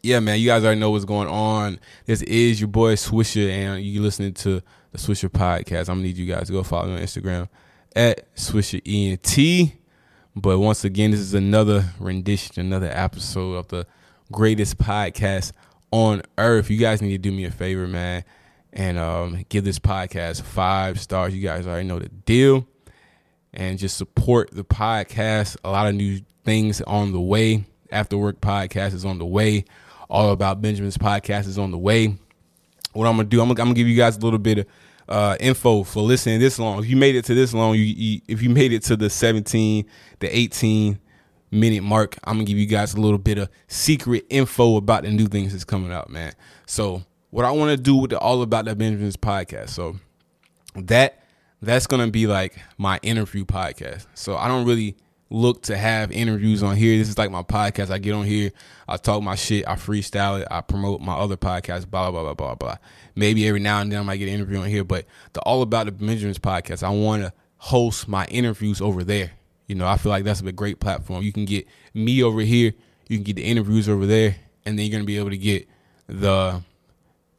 yeah, 0.03 0.21
man, 0.21 0.39
you 0.39 0.47
guys 0.47 0.65
already 0.65 0.81
know 0.81 0.91
what's 0.91 1.05
going 1.05 1.29
on. 1.29 1.81
This 2.07 2.23
is 2.23 2.61
your 2.61 2.69
boy 2.69 2.95
Swisher, 2.95 3.49
and 3.49 3.83
you 3.83 4.03
listening 4.03 4.35
to 4.35 4.63
the 4.93 4.99
Swisher 4.99 5.29
podcast. 5.29 5.89
I'm 5.89 5.97
gonna 5.97 6.03
need 6.03 6.17
you 6.17 6.27
guys 6.27 6.47
to 6.47 6.53
go 6.53 6.63
follow 6.63 6.89
me 6.89 6.95
on 6.95 7.01
Instagram 7.01 7.49
at 7.97 8.35
Swisher 8.35 8.81
ENT. 8.87 9.80
But 10.37 10.59
once 10.59 10.85
again, 10.85 11.11
this 11.11 11.21
is 11.21 11.35
another 11.35 11.85
rendition, 11.99 12.61
another 12.61 12.91
episode 12.93 13.55
of 13.55 13.69
the 13.69 13.87
greatest 14.31 14.79
podcast 14.79 15.53
on 15.91 16.23
earth. 16.39 16.71
You 16.71 16.79
guys 16.79 17.03
need 17.03 17.11
to 17.11 17.19
do 17.19 17.33
me 17.33 17.45
a 17.45 17.51
favor, 17.51 17.89
man, 17.89 18.25
and 18.73 18.97
um, 18.97 19.45
give 19.49 19.65
this 19.65 19.81
podcast 19.81 20.43
five 20.43 21.01
stars. 21.01 21.35
You 21.35 21.43
guys 21.43 21.67
already 21.67 21.89
know 21.89 21.99
the 21.99 22.09
deal. 22.09 22.67
And 23.53 23.77
just 23.81 23.97
support 23.97 24.51
the 24.53 24.63
podcast. 24.63 25.57
A 25.65 25.71
lot 25.71 25.89
of 25.89 25.97
new 25.97 26.21
things 26.45 26.81
on 26.83 27.11
the 27.11 27.21
way. 27.21 27.65
After 27.91 28.17
Work 28.17 28.41
podcast 28.41 28.95
is 28.95 29.05
on 29.05 29.19
the 29.19 29.27
way. 29.27 29.65
All 30.09 30.31
About 30.31 30.63
Benjamin's 30.63 30.97
podcast 30.97 31.49
is 31.49 31.59
on 31.59 31.73
the 31.73 31.79
way. 31.79 32.17
What 32.93 33.07
I'm 33.09 33.17
gonna 33.17 33.29
do, 33.29 33.41
I'm 33.41 33.51
I'm 33.51 33.57
gonna 33.57 33.75
give 33.75 33.89
you 33.89 33.97
guys 33.97 34.17
a 34.17 34.21
little 34.21 34.39
bit 34.39 34.59
of 34.59 34.67
uh, 35.11 35.37
info 35.41 35.83
for 35.83 36.03
listening 36.03 36.41
this 36.41 36.59
long. 36.59 36.79
If 36.79 36.89
you 36.89 36.97
made 36.97 37.17
it 37.17 37.25
to 37.27 37.35
this 37.35 37.53
long, 37.53 37.75
you, 37.75 37.83
you, 37.83 38.21
if 38.29 38.43
you 38.43 38.49
made 38.49 38.73
it 38.73 38.83
to 38.85 38.97
the 38.97 39.11
17, 39.11 39.85
the 40.21 40.37
18 40.37 40.99
minute 41.51 41.83
mark, 41.83 42.17
I'm 42.25 42.37
gonna 42.37 42.45
give 42.45 42.59
you 42.59 42.67
guys 42.67 42.95
a 42.95 43.01
little 43.01 43.19
bit 43.19 43.39
of 43.39 43.49
secret 43.67 44.25
info 44.31 44.77
about 44.77 45.03
the 45.03 45.11
new 45.11 45.27
things 45.27 45.53
that's 45.53 45.65
coming 45.65 45.93
out, 45.93 46.09
man. 46.11 46.33
So 46.67 47.03
what 47.31 47.45
I 47.45 47.51
want 47.51 47.77
to 47.77 47.77
do 47.77 47.97
with 47.97 48.11
the 48.11 48.19
All 48.19 48.43
About 48.43 48.67
the 48.67 48.77
Benjamins 48.77 49.17
podcast, 49.17 49.71
so 49.71 49.97
that 50.77 51.25
that's 51.61 51.89
gonna 51.89 52.09
be 52.09 52.29
like 52.29 52.57
my 52.79 53.01
interview 53.03 53.45
podcast. 53.45 54.07
So 54.15 54.37
I 54.37 54.47
don't 54.47 54.65
really 54.65 54.97
look 55.31 55.63
to 55.63 55.77
have 55.77 56.11
interviews 56.11 56.63
on 56.63 56.77
here. 56.77 56.99
This 56.99 57.09
is 57.09 57.17
like 57.17 57.31
my 57.31 57.43
podcast. 57.43 57.91
I 57.91 57.99
get 57.99 58.13
on 58.13 58.27
here, 58.27 58.51
I 58.89 58.97
talk 58.97 59.23
my 59.23 59.37
shit, 59.37 59.67
I 59.67 59.77
freestyle 59.77 60.41
it, 60.41 60.49
I 60.51 60.61
promote 60.61 61.01
my 61.01 61.15
other 61.15 61.37
podcast, 61.37 61.89
blah 61.89 62.11
blah 62.11 62.23
blah 62.23 62.35
blah 62.35 62.55
blah. 62.57 62.77
Maybe 63.15 63.47
every 63.47 63.61
now 63.61 63.81
and 63.81 63.91
then 63.91 64.01
I 64.01 64.03
might 64.03 64.17
get 64.17 64.29
an 64.29 64.35
interview 64.35 64.59
on 64.59 64.67
here, 64.67 64.85
but 64.85 65.07
the 65.33 65.41
All 65.43 65.63
About 65.63 65.87
the 65.87 65.93
Benjamins 65.93 66.39
podcast, 66.39 66.83
I 66.83 66.91
want 66.91 67.23
to 67.23 67.33
host 67.59 68.09
my 68.09 68.27
interviews 68.27 68.81
over 68.81 69.05
there. 69.05 69.33
You 69.69 69.77
know, 69.77 69.87
I 69.87 69.97
feel 69.97 70.11
like 70.11 70.25
that's 70.25 70.41
a 70.41 70.53
great 70.53 70.81
platform. 70.81 71.23
You 71.23 71.33
can 71.33 71.45
get 71.45 71.67
me 71.95 72.23
over 72.23 72.41
here, 72.41 72.75
you 73.09 73.17
can 73.17 73.25
get 73.25 73.37
the 73.37 73.45
interviews 73.45 73.89
over 73.89 74.07
there, 74.07 74.37
and 74.67 74.77
then 74.77 74.87
you're 74.87 74.93
gonna 74.93 75.05
be 75.05 75.19
able 75.19 75.31
to 75.31 75.39
get 75.39 75.69
the 76.09 76.63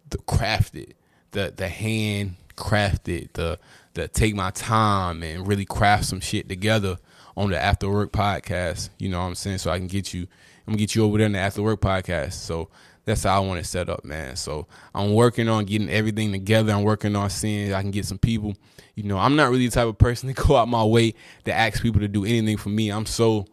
the 0.10 0.18
crafted, 0.20 0.94
the 1.32 1.54
the 1.56 1.68
hand 1.68 2.36
crafted, 2.56 3.34
the 3.34 3.60
the 3.94 4.08
take 4.08 4.34
my 4.34 4.52
time 4.52 5.24
and 5.24 5.46
really 5.46 5.66
craft 5.66 6.06
some 6.06 6.22
shit 6.22 6.48
together 6.48 6.98
on 7.38 7.50
the 7.50 7.62
After 7.62 7.90
Work 7.90 8.12
podcast. 8.12 8.90
You 8.98 9.10
know 9.10 9.20
what 9.20 9.28
I'm 9.28 9.36
saying? 9.36 9.60
So 9.60 9.72
I 9.72 9.78
can 9.78 9.88
get 9.88 10.14
you, 10.14 10.22
I'm 10.68 10.74
gonna 10.74 10.78
get 10.78 10.96
you 10.96 11.04
over 11.04 11.18
there 11.18 11.28
in 11.28 11.34
the 11.34 11.40
After 11.40 11.62
Work 11.62 11.82
podcast. 11.82 12.34
So 12.34 12.70
that's 13.06 13.24
how 13.24 13.42
I 13.42 13.46
want 13.46 13.60
it 13.60 13.66
set 13.66 13.90
up, 13.90 14.06
man. 14.06 14.36
So 14.36 14.68
I'm 14.94 15.14
working 15.14 15.50
on 15.50 15.66
getting 15.66 15.90
everything 15.90 16.32
together. 16.32 16.72
I'm 16.72 16.84
working 16.84 17.16
on 17.16 17.30
seeing 17.30 17.74
I 17.74 17.82
can 17.82 17.92
get 17.92 18.06
some 18.06 18.20
people. 18.20 18.56
You 18.96 19.04
know, 19.04 19.18
I'm 19.18 19.36
not 19.36 19.50
really 19.50 19.68
the 19.68 19.74
type 19.74 19.88
of 19.88 19.98
person 19.98 20.34
to 20.34 20.42
go 20.48 20.56
out 20.56 20.68
my 20.68 20.84
way 20.84 21.14
to 21.46 21.54
ask 21.54 21.82
people 21.82 22.02
to 22.02 22.08
do 22.08 22.26
anything 22.26 22.58
for 22.58 22.70
me. 22.70 22.90
I'm 22.90 23.06
so 23.06 23.48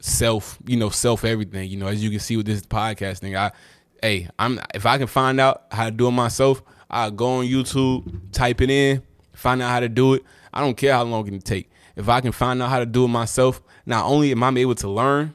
self, 0.00 0.58
you 0.66 0.76
know, 0.76 0.90
self 0.90 1.24
everything. 1.24 1.70
You 1.70 1.76
know, 1.76 1.86
as 1.86 2.02
you 2.02 2.10
can 2.10 2.20
see 2.20 2.36
with 2.36 2.46
this 2.46 2.62
podcast 2.62 3.18
thing, 3.18 3.36
I, 3.36 3.52
hey, 4.02 4.28
I'm 4.38 4.60
if 4.74 4.86
I 4.86 4.98
can 4.98 5.06
find 5.06 5.40
out 5.40 5.64
how 5.70 5.84
to 5.84 5.90
do 5.90 6.08
it 6.08 6.12
myself, 6.12 6.62
I'll 6.90 7.10
go 7.10 7.38
on 7.38 7.44
YouTube, 7.44 8.32
type 8.32 8.60
it 8.60 8.70
in, 8.70 9.02
find 9.32 9.62
out 9.62 9.70
how 9.70 9.80
to 9.80 9.88
do 9.88 10.14
it. 10.14 10.24
I 10.52 10.60
don't 10.60 10.76
care 10.76 10.94
how 10.94 11.04
long 11.04 11.26
it 11.26 11.30
can 11.30 11.40
take 11.40 11.70
if 11.98 12.08
I 12.08 12.20
can 12.20 12.30
find 12.30 12.62
out 12.62 12.70
how 12.70 12.78
to 12.78 12.86
do 12.86 13.04
it 13.04 13.08
myself, 13.08 13.60
not 13.84 14.06
only 14.06 14.30
am 14.30 14.44
I 14.44 14.50
able 14.50 14.76
to 14.76 14.88
learn, 14.88 15.34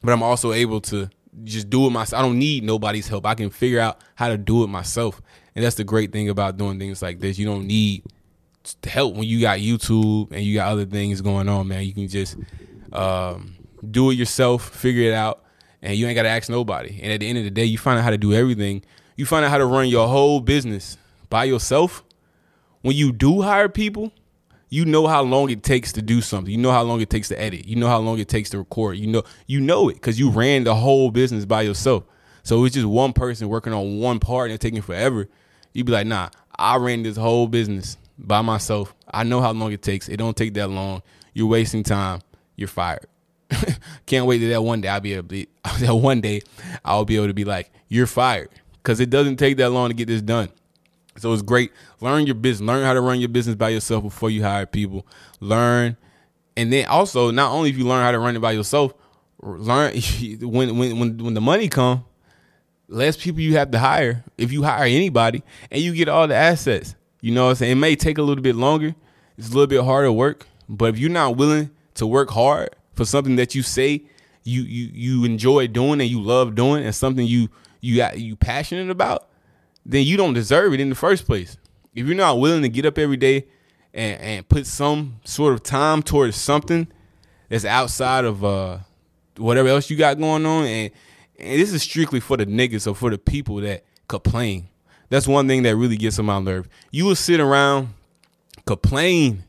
but 0.00 0.12
I'm 0.12 0.22
also 0.22 0.52
able 0.52 0.80
to 0.82 1.10
just 1.42 1.68
do 1.68 1.84
it 1.88 1.90
myself. 1.90 2.20
I 2.20 2.22
don't 2.24 2.38
need 2.38 2.62
nobody's 2.62 3.08
help. 3.08 3.26
I 3.26 3.34
can 3.34 3.50
figure 3.50 3.80
out 3.80 4.00
how 4.14 4.28
to 4.28 4.38
do 4.38 4.62
it 4.62 4.68
myself. 4.68 5.20
And 5.56 5.64
that's 5.64 5.74
the 5.74 5.82
great 5.82 6.12
thing 6.12 6.28
about 6.28 6.58
doing 6.58 6.78
things 6.78 7.02
like 7.02 7.18
this. 7.18 7.38
You 7.38 7.46
don't 7.46 7.66
need 7.66 8.04
help 8.84 9.16
when 9.16 9.24
you 9.24 9.40
got 9.40 9.58
YouTube 9.58 10.30
and 10.30 10.42
you 10.42 10.54
got 10.54 10.70
other 10.70 10.84
things 10.84 11.20
going 11.20 11.48
on, 11.48 11.66
man. 11.66 11.82
You 11.82 11.92
can 11.92 12.06
just 12.06 12.36
um, 12.92 13.56
do 13.90 14.10
it 14.10 14.14
yourself, 14.14 14.68
figure 14.68 15.10
it 15.10 15.14
out, 15.14 15.44
and 15.82 15.96
you 15.96 16.06
ain't 16.06 16.14
got 16.14 16.22
to 16.22 16.28
ask 16.28 16.48
nobody. 16.48 17.00
And 17.02 17.12
at 17.12 17.18
the 17.18 17.28
end 17.28 17.38
of 17.38 17.44
the 17.44 17.50
day, 17.50 17.64
you 17.64 17.78
find 17.78 17.98
out 17.98 18.04
how 18.04 18.10
to 18.10 18.18
do 18.18 18.32
everything. 18.32 18.84
You 19.16 19.26
find 19.26 19.44
out 19.44 19.50
how 19.50 19.58
to 19.58 19.66
run 19.66 19.88
your 19.88 20.06
whole 20.06 20.38
business 20.38 20.96
by 21.28 21.44
yourself. 21.44 22.04
When 22.82 22.94
you 22.94 23.10
do 23.10 23.42
hire 23.42 23.68
people, 23.68 24.12
you 24.72 24.86
know 24.86 25.06
how 25.06 25.20
long 25.20 25.50
it 25.50 25.62
takes 25.62 25.92
to 25.92 26.00
do 26.00 26.22
something. 26.22 26.50
You 26.50 26.56
know 26.56 26.70
how 26.70 26.82
long 26.82 27.02
it 27.02 27.10
takes 27.10 27.28
to 27.28 27.38
edit. 27.38 27.66
You 27.66 27.76
know 27.76 27.88
how 27.88 27.98
long 27.98 28.18
it 28.18 28.26
takes 28.30 28.48
to 28.50 28.58
record. 28.58 28.96
You 28.96 29.06
know 29.06 29.22
you 29.46 29.60
know 29.60 29.90
it 29.90 29.96
because 29.96 30.18
you 30.18 30.30
ran 30.30 30.64
the 30.64 30.74
whole 30.74 31.10
business 31.10 31.44
by 31.44 31.60
yourself. 31.60 32.04
So 32.42 32.64
it's 32.64 32.74
just 32.74 32.86
one 32.86 33.12
person 33.12 33.50
working 33.50 33.74
on 33.74 33.98
one 33.98 34.18
part 34.18 34.46
and 34.46 34.54
it's 34.54 34.62
taking 34.62 34.80
forever. 34.80 35.28
You'd 35.74 35.84
be 35.84 35.92
like, 35.92 36.06
nah, 36.06 36.30
I 36.56 36.78
ran 36.78 37.02
this 37.02 37.18
whole 37.18 37.48
business 37.48 37.98
by 38.16 38.40
myself. 38.40 38.94
I 39.12 39.24
know 39.24 39.42
how 39.42 39.52
long 39.52 39.72
it 39.72 39.82
takes. 39.82 40.08
It 40.08 40.16
don't 40.16 40.34
take 40.34 40.54
that 40.54 40.68
long. 40.68 41.02
You're 41.34 41.48
wasting 41.48 41.82
time. 41.82 42.22
You're 42.56 42.66
fired. 42.66 43.06
can't 44.06 44.24
wait 44.24 44.38
that 44.38 44.46
that 44.46 44.62
one 44.62 44.80
day 44.80 44.88
I'll 44.88 45.00
be 45.00 45.12
able 45.12 45.28
to, 45.28 45.46
that 45.80 45.94
one 45.94 46.22
day 46.22 46.40
I'll 46.82 47.04
be 47.04 47.16
able 47.16 47.26
to 47.26 47.34
be 47.34 47.44
like, 47.44 47.70
you're 47.88 48.06
fired. 48.06 48.48
Cause 48.84 49.00
it 49.00 49.10
doesn't 49.10 49.36
take 49.36 49.58
that 49.58 49.68
long 49.68 49.90
to 49.90 49.94
get 49.94 50.08
this 50.08 50.22
done. 50.22 50.48
So 51.18 51.32
it's 51.32 51.42
great. 51.42 51.72
Learn 52.00 52.26
your 52.26 52.34
business. 52.34 52.66
Learn 52.66 52.84
how 52.84 52.94
to 52.94 53.00
run 53.00 53.20
your 53.20 53.28
business 53.28 53.56
by 53.56 53.68
yourself 53.70 54.02
before 54.02 54.30
you 54.30 54.42
hire 54.42 54.66
people. 54.66 55.06
Learn, 55.40 55.96
and 56.56 56.72
then 56.72 56.86
also 56.86 57.30
not 57.30 57.52
only 57.52 57.70
if 57.70 57.76
you 57.76 57.84
learn 57.86 58.02
how 58.02 58.12
to 58.12 58.18
run 58.18 58.36
it 58.36 58.40
by 58.40 58.52
yourself, 58.52 58.94
learn 59.42 59.94
when 60.40 60.76
when 60.78 60.98
when 60.98 61.18
when 61.18 61.34
the 61.34 61.40
money 61.40 61.68
come, 61.68 62.04
less 62.88 63.16
people 63.16 63.40
you 63.40 63.56
have 63.56 63.70
to 63.72 63.78
hire. 63.78 64.24
If 64.38 64.52
you 64.52 64.62
hire 64.62 64.84
anybody 64.84 65.42
and 65.70 65.82
you 65.82 65.94
get 65.94 66.08
all 66.08 66.26
the 66.26 66.34
assets, 66.34 66.94
you 67.20 67.32
know 67.32 67.44
what 67.44 67.50
I'm 67.50 67.56
saying. 67.56 67.72
It 67.72 67.80
may 67.80 67.96
take 67.96 68.18
a 68.18 68.22
little 68.22 68.42
bit 68.42 68.56
longer. 68.56 68.94
It's 69.36 69.48
a 69.48 69.52
little 69.52 69.66
bit 69.66 69.82
harder 69.82 70.12
work, 70.12 70.46
but 70.68 70.86
if 70.86 70.98
you're 70.98 71.10
not 71.10 71.36
willing 71.36 71.70
to 71.94 72.06
work 72.06 72.30
hard 72.30 72.70
for 72.94 73.04
something 73.04 73.36
that 73.36 73.54
you 73.54 73.62
say 73.62 74.02
you 74.44 74.62
you 74.62 74.90
you 74.92 75.24
enjoy 75.24 75.66
doing 75.66 76.00
and 76.00 76.10
you 76.10 76.20
love 76.20 76.54
doing 76.54 76.84
and 76.84 76.94
something 76.94 77.26
you 77.26 77.48
you 77.80 77.96
got 77.96 78.18
you 78.18 78.36
passionate 78.36 78.90
about, 78.90 79.28
then 79.84 80.04
you 80.04 80.16
don't 80.16 80.34
deserve 80.34 80.72
it 80.74 80.80
in 80.80 80.88
the 80.88 80.94
first 80.94 81.26
place. 81.26 81.56
If 81.94 82.06
you're 82.06 82.16
not 82.16 82.38
willing 82.38 82.62
to 82.62 82.68
get 82.68 82.86
up 82.86 82.98
every 82.98 83.16
day 83.16 83.46
and, 83.92 84.20
and 84.20 84.48
put 84.48 84.66
some 84.66 85.20
sort 85.24 85.54
of 85.54 85.62
time 85.62 86.02
towards 86.02 86.36
something 86.36 86.86
that's 87.48 87.64
outside 87.64 88.24
of 88.24 88.44
uh, 88.44 88.78
whatever 89.36 89.68
else 89.68 89.90
you 89.90 89.96
got 89.96 90.18
going 90.18 90.46
on, 90.46 90.64
and, 90.64 90.90
and 91.38 91.60
this 91.60 91.72
is 91.72 91.82
strictly 91.82 92.20
for 92.20 92.36
the 92.36 92.46
niggas 92.46 92.86
or 92.86 92.94
for 92.94 93.10
the 93.10 93.18
people 93.18 93.56
that 93.56 93.84
complain. 94.08 94.68
That's 95.10 95.28
one 95.28 95.46
thing 95.46 95.62
that 95.64 95.76
really 95.76 95.96
gets 95.96 96.18
on 96.18 96.24
my 96.24 96.40
nerve. 96.40 96.68
You 96.90 97.04
will 97.04 97.16
sit 97.16 97.40
around, 97.40 97.92
complain, 98.64 99.44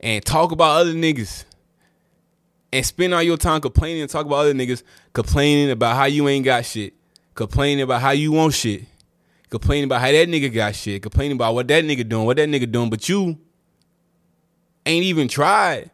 and 0.00 0.24
talk 0.24 0.52
about 0.52 0.80
other 0.80 0.94
niggas 0.94 1.44
and 2.72 2.84
spend 2.84 3.14
all 3.14 3.22
your 3.22 3.36
time 3.36 3.60
complaining 3.60 4.02
and 4.02 4.10
talk 4.10 4.26
about 4.26 4.36
other 4.36 4.54
niggas, 4.54 4.82
complaining 5.12 5.70
about 5.70 5.96
how 5.96 6.06
you 6.06 6.28
ain't 6.28 6.44
got 6.44 6.64
shit, 6.64 6.94
complaining 7.34 7.82
about 7.82 8.00
how 8.00 8.10
you 8.10 8.32
want 8.32 8.54
shit, 8.54 8.84
complaining 9.54 9.84
about 9.84 10.00
how 10.00 10.10
that 10.10 10.28
nigga 10.28 10.52
got 10.52 10.74
shit, 10.74 11.00
complaining 11.00 11.36
about 11.36 11.54
what 11.54 11.68
that 11.68 11.84
nigga 11.84 12.08
doing, 12.08 12.26
what 12.26 12.36
that 12.36 12.48
nigga 12.48 12.70
doing, 12.70 12.90
but 12.90 13.08
you 13.08 13.38
ain't 14.84 15.04
even 15.04 15.28
tried 15.28 15.92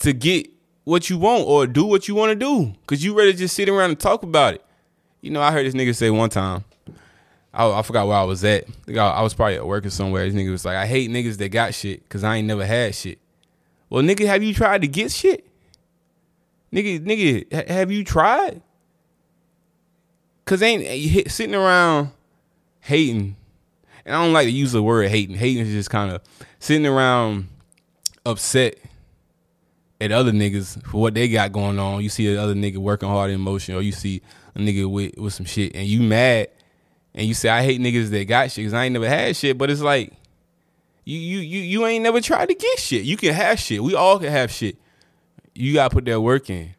to 0.00 0.14
get 0.14 0.48
what 0.84 1.10
you 1.10 1.18
want 1.18 1.46
or 1.46 1.66
do 1.66 1.84
what 1.84 2.08
you 2.08 2.14
want 2.14 2.30
to 2.30 2.34
do 2.34 2.72
because 2.80 3.04
you 3.04 3.14
ready 3.14 3.32
to 3.32 3.38
just 3.38 3.54
sit 3.54 3.68
around 3.68 3.90
and 3.90 4.00
talk 4.00 4.22
about 4.22 4.54
it. 4.54 4.64
You 5.20 5.30
know, 5.30 5.42
I 5.42 5.52
heard 5.52 5.66
this 5.66 5.74
nigga 5.74 5.94
say 5.94 6.08
one 6.08 6.30
time, 6.30 6.64
I, 7.52 7.70
I 7.70 7.82
forgot 7.82 8.06
where 8.06 8.16
I 8.16 8.22
was 8.22 8.42
at. 8.44 8.64
I, 8.88 8.94
I 8.96 9.20
was 9.20 9.34
probably 9.34 9.56
at 9.56 9.66
work 9.66 9.84
or 9.84 9.90
somewhere. 9.90 10.24
This 10.24 10.34
nigga 10.34 10.50
was 10.50 10.64
like, 10.64 10.76
I 10.76 10.86
hate 10.86 11.10
niggas 11.10 11.36
that 11.36 11.50
got 11.50 11.74
shit 11.74 12.02
because 12.04 12.24
I 12.24 12.36
ain't 12.36 12.48
never 12.48 12.64
had 12.64 12.94
shit. 12.94 13.18
Well, 13.90 14.02
nigga, 14.02 14.26
have 14.26 14.42
you 14.42 14.54
tried 14.54 14.80
to 14.80 14.88
get 14.88 15.12
shit? 15.12 15.46
Nigga, 16.72 17.04
nigga, 17.04 17.68
have 17.68 17.90
you 17.90 18.04
tried? 18.04 18.62
Cause 20.46 20.62
ain't 20.62 20.82
eh, 20.86 21.28
sitting 21.28 21.54
around 21.54 22.12
hating, 22.88 23.36
and 24.04 24.16
I 24.16 24.24
don't 24.24 24.32
like 24.32 24.46
to 24.46 24.50
use 24.50 24.72
the 24.72 24.82
word 24.82 25.08
hating. 25.08 25.36
Hating 25.36 25.66
is 25.66 25.72
just 25.72 25.90
kind 25.90 26.10
of 26.10 26.22
sitting 26.58 26.86
around 26.86 27.48
upset 28.24 28.76
at 30.00 30.10
other 30.10 30.32
niggas 30.32 30.82
for 30.86 31.00
what 31.00 31.14
they 31.14 31.28
got 31.28 31.52
going 31.52 31.78
on. 31.78 32.02
You 32.02 32.08
see 32.08 32.32
another 32.32 32.54
nigga 32.54 32.78
working 32.78 33.08
hard 33.08 33.30
in 33.30 33.40
motion, 33.40 33.74
or 33.74 33.82
you 33.82 33.92
see 33.92 34.22
a 34.54 34.58
nigga 34.58 34.90
with 34.90 35.18
with 35.18 35.34
some 35.34 35.46
shit, 35.46 35.76
and 35.76 35.86
you 35.86 36.02
mad, 36.02 36.48
and 37.14 37.26
you 37.26 37.34
say 37.34 37.50
I 37.50 37.62
hate 37.62 37.80
niggas 37.80 38.08
that 38.10 38.24
got 38.24 38.50
shit 38.50 38.62
because 38.62 38.74
I 38.74 38.84
ain't 38.84 38.94
never 38.94 39.08
had 39.08 39.36
shit. 39.36 39.58
But 39.58 39.70
it's 39.70 39.82
like 39.82 40.12
you 41.04 41.18
you 41.18 41.38
you 41.40 41.60
you 41.60 41.86
ain't 41.86 42.02
never 42.02 42.20
tried 42.20 42.48
to 42.48 42.54
get 42.54 42.78
shit. 42.78 43.04
You 43.04 43.16
can 43.16 43.34
have 43.34 43.60
shit. 43.60 43.82
We 43.82 43.94
all 43.94 44.18
can 44.18 44.30
have 44.30 44.50
shit. 44.50 44.78
You 45.54 45.74
gotta 45.74 45.94
put 45.94 46.06
that 46.06 46.20
work 46.20 46.48
in. 46.48 46.74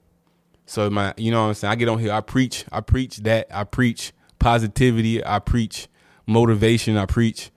So 0.65 0.89
my, 0.89 1.13
you 1.17 1.31
know 1.31 1.41
what 1.41 1.47
I'm 1.49 1.53
saying. 1.55 1.71
I 1.71 1.75
get 1.75 1.89
on 1.89 1.97
here. 1.99 2.13
I 2.13 2.21
preach. 2.21 2.63
I 2.71 2.81
preach 2.81 3.17
that. 3.17 3.47
I 3.51 3.63
preach 3.63 4.13
positivity. 4.37 5.25
I 5.25 5.39
preach 5.39 5.87
motivation. 6.29 6.95
I 6.95 7.05
preach 7.05 7.51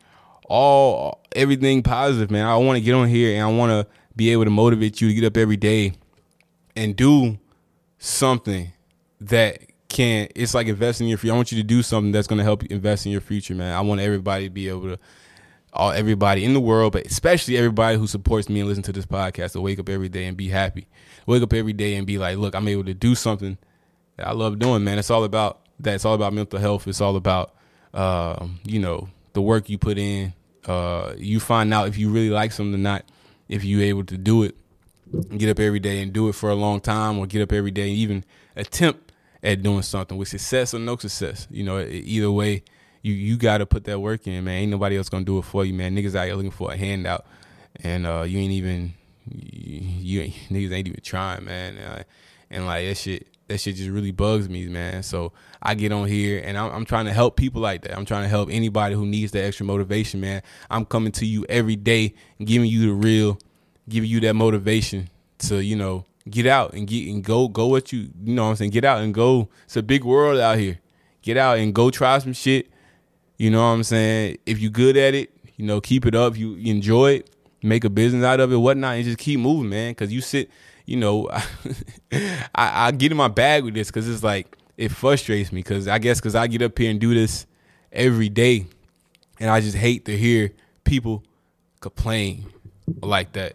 all 0.49 1.21
everything 1.37 1.83
positive, 1.83 2.31
man. 2.31 2.47
I 2.47 2.57
want 2.57 2.77
to 2.77 2.81
get 2.81 2.95
on 2.95 3.09
here 3.09 3.35
and 3.35 3.43
I 3.43 3.57
want 3.57 3.71
to 3.71 3.87
be 4.17 4.31
able 4.31 4.45
to 4.45 4.51
motivate 4.51 5.01
you 5.01 5.09
to 5.09 5.15
get 5.15 5.25
up 5.25 5.37
every 5.37 5.57
day 5.57 5.93
and 6.75 6.97
do 6.97 7.39
something 7.99 8.73
that 9.21 9.61
can. 9.89 10.29
It's 10.35 10.55
like 10.55 10.67
investing 10.67 11.07
in 11.07 11.11
your 11.11 11.19
future. 11.19 11.35
I 11.35 11.37
want 11.37 11.53
you 11.53 11.59
to 11.59 11.65
do 11.65 11.83
something 11.83 12.13
that's 12.13 12.27
going 12.27 12.39
to 12.39 12.45
help 12.45 12.63
you 12.63 12.69
invest 12.71 13.07
in 13.07 13.13
your 13.13 13.21
future, 13.21 13.55
man. 13.55 13.75
I 13.75 13.81
want 13.83 14.01
everybody 14.01 14.47
to 14.47 14.51
be 14.51 14.69
able 14.69 14.97
to 14.97 14.99
all 15.75 15.91
everybody 15.91 16.45
in 16.45 16.53
the 16.53 16.61
world, 16.61 16.93
but 16.93 17.07
especially 17.07 17.57
everybody 17.57 17.97
who 17.97 18.07
supports 18.07 18.49
me 18.51 18.61
and 18.61 18.69
listen 18.69 18.83
to 18.83 18.93
this 18.93 19.07
podcast 19.07 19.53
to 19.53 19.61
wake 19.61 19.79
up 19.79 19.89
every 19.89 20.09
day 20.09 20.27
and 20.27 20.37
be 20.37 20.49
happy. 20.49 20.87
Wake 21.27 21.43
up 21.43 21.53
every 21.53 21.73
day 21.73 21.95
and 21.95 22.07
be 22.07 22.19
like, 22.19 22.37
look, 22.37 22.55
I'm 22.55 22.69
able 22.69 22.85
to 22.85 22.95
do 22.95 23.15
something 23.15 23.57
that 24.17 24.29
I 24.29 24.33
love 24.33 24.59
doing, 24.59 24.85
man. 24.85 24.99
It's 24.99 25.11
all 25.11 25.25
about 25.25 25.61
that. 25.81 25.95
It's 25.95 26.05
all 26.05 26.15
about 26.15 26.35
mental 26.35 26.59
health. 26.59 26.87
It's 26.87 27.01
all 27.01 27.17
about 27.17 27.55
uh, 27.94 28.46
you 28.64 28.78
know, 28.78 29.09
the 29.33 29.42
work 29.42 29.68
you 29.68 29.78
put 29.78 29.98
in. 29.98 30.33
Uh, 30.66 31.14
you 31.18 31.40
find 31.40 31.72
out 31.74 31.88
if 31.88 31.98
you 31.98 32.11
really 32.11 32.31
like 32.31 32.52
something 32.52 32.74
or 32.74 32.78
not, 32.78 33.05
if 33.48 33.64
you're 33.64 33.83
able 33.83 34.05
to 34.05 34.16
do 34.16 34.42
it. 34.42 34.57
Get 35.37 35.50
up 35.50 35.59
every 35.59 35.81
day 35.81 36.00
and 36.00 36.12
do 36.12 36.28
it 36.28 36.35
for 36.35 36.48
a 36.48 36.55
long 36.55 36.81
time, 36.81 37.18
or 37.18 37.26
get 37.26 37.42
up 37.42 37.52
every 37.52 37.70
day 37.70 37.90
and 37.90 37.98
even 37.98 38.24
attempt 38.57 39.12
at 39.42 39.62
doing 39.62 39.83
something 39.83 40.16
with 40.16 40.28
success 40.28 40.72
or 40.72 40.78
no 40.78 40.96
success. 40.96 41.46
You 41.50 41.64
know, 41.64 41.81
either 41.81 42.31
way, 42.31 42.62
you 43.02 43.12
you 43.12 43.37
got 43.37 43.59
to 43.59 43.66
put 43.66 43.85
that 43.85 44.00
work 44.00 44.26
in, 44.26 44.44
man. 44.44 44.55
Ain't 44.62 44.70
nobody 44.70 44.96
else 44.96 45.09
gonna 45.09 45.24
do 45.24 45.38
it 45.38 45.42
for 45.42 45.64
you, 45.64 45.74
man. 45.74 45.94
Niggas 45.94 46.14
out 46.14 46.26
here 46.26 46.35
looking 46.35 46.50
for 46.50 46.72
a 46.72 46.76
handout, 46.76 47.26
and 47.83 48.07
uh, 48.07 48.22
you 48.22 48.38
ain't 48.38 48.52
even 48.52 48.94
you, 49.28 50.22
you 50.22 50.33
niggas 50.50 50.72
ain't 50.72 50.88
even 50.88 51.00
trying, 51.02 51.44
man. 51.44 51.76
Uh, 51.76 52.02
and 52.50 52.66
like 52.66 52.87
that 52.87 52.96
shit, 52.96 53.26
that 53.53 53.59
shit 53.59 53.77
just 53.77 53.91
really 53.91 54.11
bugs 54.11 54.49
me, 54.49 54.67
man. 54.67 55.03
So 55.03 55.33
I 55.62 55.75
get 55.75 55.93
on 55.93 56.09
here 56.09 56.43
and 56.45 56.57
I'm, 56.57 56.73
I'm, 56.73 56.85
trying 56.85 57.05
to 57.05 57.12
help 57.12 57.37
people 57.37 57.61
like 57.61 57.83
that. 57.83 57.97
I'm 57.97 58.05
trying 58.05 58.23
to 58.23 58.29
help 58.29 58.49
anybody 58.51 58.95
who 58.95 59.07
needs 59.07 59.33
that 59.33 59.45
extra 59.45 59.67
motivation, 59.67 60.21
man. 60.21 60.43
I'm 60.71 60.85
coming 60.85 61.12
to 61.12 61.27
you 61.27 61.45
every 61.49 61.77
day, 61.77 62.15
giving 62.45 62.69
you 62.69 62.87
the 62.87 62.93
real, 62.93 63.38
giving 63.88 64.09
you 64.09 64.21
that 64.21 64.35
motivation 64.35 65.11
to 65.38 65.62
you 65.62 65.77
know 65.77 66.07
get 66.31 66.47
out 66.47 66.73
and 66.73 66.87
get 66.87 67.09
and 67.09 67.25
go 67.25 67.49
go 67.49 67.67
what 67.67 67.93
you 67.93 68.09
you 68.23 68.35
know 68.35 68.45
what 68.45 68.51
I'm 68.51 68.57
saying. 68.57 68.71
Get 68.71 68.85
out 68.85 69.03
and 69.03 69.12
go. 69.12 69.49
It's 69.65 69.77
a 69.77 69.83
big 69.83 70.05
world 70.05 70.41
out 70.41 70.59
here. 70.59 70.81
Get 71.23 71.37
out 71.37 71.59
and 71.59 71.75
go 71.75 71.91
try 71.91 72.19
some 72.19 72.33
shit. 72.33 72.69
You 73.38 73.51
know 73.51 73.59
what 73.59 73.75
I'm 73.75 73.85
saying? 73.85 74.38
If 74.47 74.61
you 74.61 74.71
good 74.71 74.97
at 74.97 75.15
it, 75.15 75.31
you 75.57 75.67
know, 75.67 75.81
keep 75.81 76.07
it 76.07 76.15
up. 76.15 76.37
You, 76.37 76.55
you 76.55 76.73
enjoy 76.73 77.12
it, 77.12 77.31
make 77.62 77.85
a 77.85 77.91
business 77.91 78.25
out 78.25 78.41
of 78.41 78.53
it, 78.53 78.57
whatnot, 78.57 78.97
and 78.97 79.05
just 79.05 79.19
keep 79.19 79.41
moving, 79.41 79.71
man. 79.71 79.95
Cause 79.95 80.11
you 80.11 80.21
sit, 80.21 80.51
you 80.87 80.97
know, 80.97 81.29
I, 82.12 82.49
I 82.55 82.90
get 82.92 83.11
in 83.11 83.16
my 83.16 83.29
bag 83.29 83.64
with 83.64 83.75
this 83.75 83.88
because 83.88 84.09
it's 84.09 84.23
like 84.23 84.57
it 84.77 84.90
frustrates 84.90 85.53
me. 85.53 85.62
Cause 85.62 85.88
I 85.88 85.99
guess 85.99 86.21
because 86.21 86.35
I 86.35 86.47
get 86.47 86.62
up 86.62 86.79
here 86.79 86.90
and 86.90 87.01
do 87.01 87.14
this 87.14 87.47
every 87.92 88.29
day, 88.29 88.66
and 89.38 89.51
I 89.51 89.61
just 89.61 89.77
hate 89.77 90.05
to 90.07 90.16
hear 90.16 90.51
people 90.85 91.25
complain 91.81 92.47
like 93.03 93.33
that. 93.33 93.55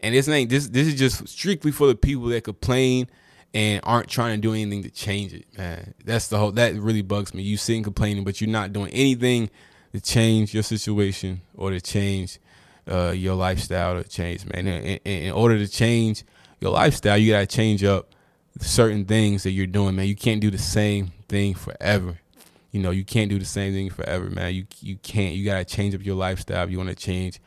And 0.00 0.14
this 0.14 0.28
ain't 0.28 0.50
this. 0.50 0.68
This 0.68 0.86
is 0.86 0.94
just 0.94 1.28
strictly 1.28 1.72
for 1.72 1.86
the 1.86 1.94
people 1.94 2.26
that 2.26 2.44
complain 2.44 3.08
and 3.54 3.80
aren't 3.84 4.08
trying 4.08 4.36
to 4.36 4.40
do 4.40 4.52
anything 4.52 4.82
to 4.82 4.90
change 4.90 5.32
it, 5.32 5.46
man. 5.56 5.94
That's 6.04 6.28
the 6.28 6.36
whole 6.36 6.52
that 6.52 6.74
really 6.74 7.02
bugs 7.02 7.32
me. 7.32 7.42
You 7.42 7.56
sitting 7.56 7.82
complaining, 7.82 8.24
but 8.24 8.40
you're 8.40 8.50
not 8.50 8.72
doing 8.72 8.90
anything 8.92 9.48
to 9.92 10.00
change 10.00 10.52
your 10.52 10.62
situation 10.62 11.40
or 11.54 11.70
to 11.70 11.80
change 11.80 12.38
uh, 12.86 13.12
your 13.16 13.34
lifestyle 13.34 14.02
to 14.02 14.08
change, 14.08 14.44
man. 14.46 14.66
In, 14.66 14.84
in, 14.84 14.98
in, 15.04 15.32
order 15.32 15.58
to 15.58 15.68
change 15.68 16.24
your 16.60 16.72
lifestyle, 16.72 17.18
you 17.18 17.32
gotta 17.32 17.46
change 17.46 17.84
up 17.84 18.14
certain 18.60 19.04
things 19.04 19.42
that 19.42 19.50
you're 19.50 19.66
doing, 19.66 19.96
man. 19.96 20.06
You 20.06 20.16
can't 20.16 20.40
do 20.40 20.50
the 20.50 20.58
same 20.58 21.12
thing 21.28 21.54
forever. 21.54 22.18
You 22.72 22.80
know, 22.82 22.90
you 22.90 23.04
can't 23.04 23.30
do 23.30 23.38
the 23.38 23.44
same 23.44 23.72
thing 23.72 23.90
forever, 23.90 24.28
man. 24.30 24.54
You 24.54 24.66
you 24.80 24.96
can't. 24.96 25.34
You 25.34 25.44
gotta 25.44 25.64
change 25.64 25.94
up 25.94 26.04
your 26.04 26.16
lifestyle 26.16 26.64
if 26.64 26.70
you 26.70 26.78
want 26.78 26.90
to 26.90 26.96
change 26.96 27.40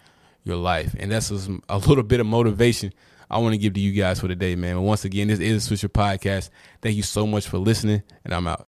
your 0.44 0.58
life, 0.58 0.96
and 1.00 1.12
that's 1.12 1.30
a 1.32 1.78
little 1.78 2.04
bit 2.04 2.20
of 2.20 2.26
motivation 2.26 2.94
I 3.32 3.38
want 3.38 3.54
to 3.54 3.60
give 3.60 3.74
to 3.74 3.80
you 3.80 3.92
guys 3.92 4.20
for 4.20 4.28
today, 4.28 4.56
man. 4.56 4.76
But 4.76 4.82
once 4.82 5.06
again, 5.06 5.28
this 5.28 5.40
is 5.40 5.70
Swisher 5.70 5.88
Podcast. 5.88 6.50
Thank 6.82 6.96
you 6.96 7.04
so 7.04 7.28
much 7.28 7.48
for 7.48 7.60
listening, 7.60 8.02
and 8.26 8.34
I'm 8.34 8.48
out. 8.48 8.58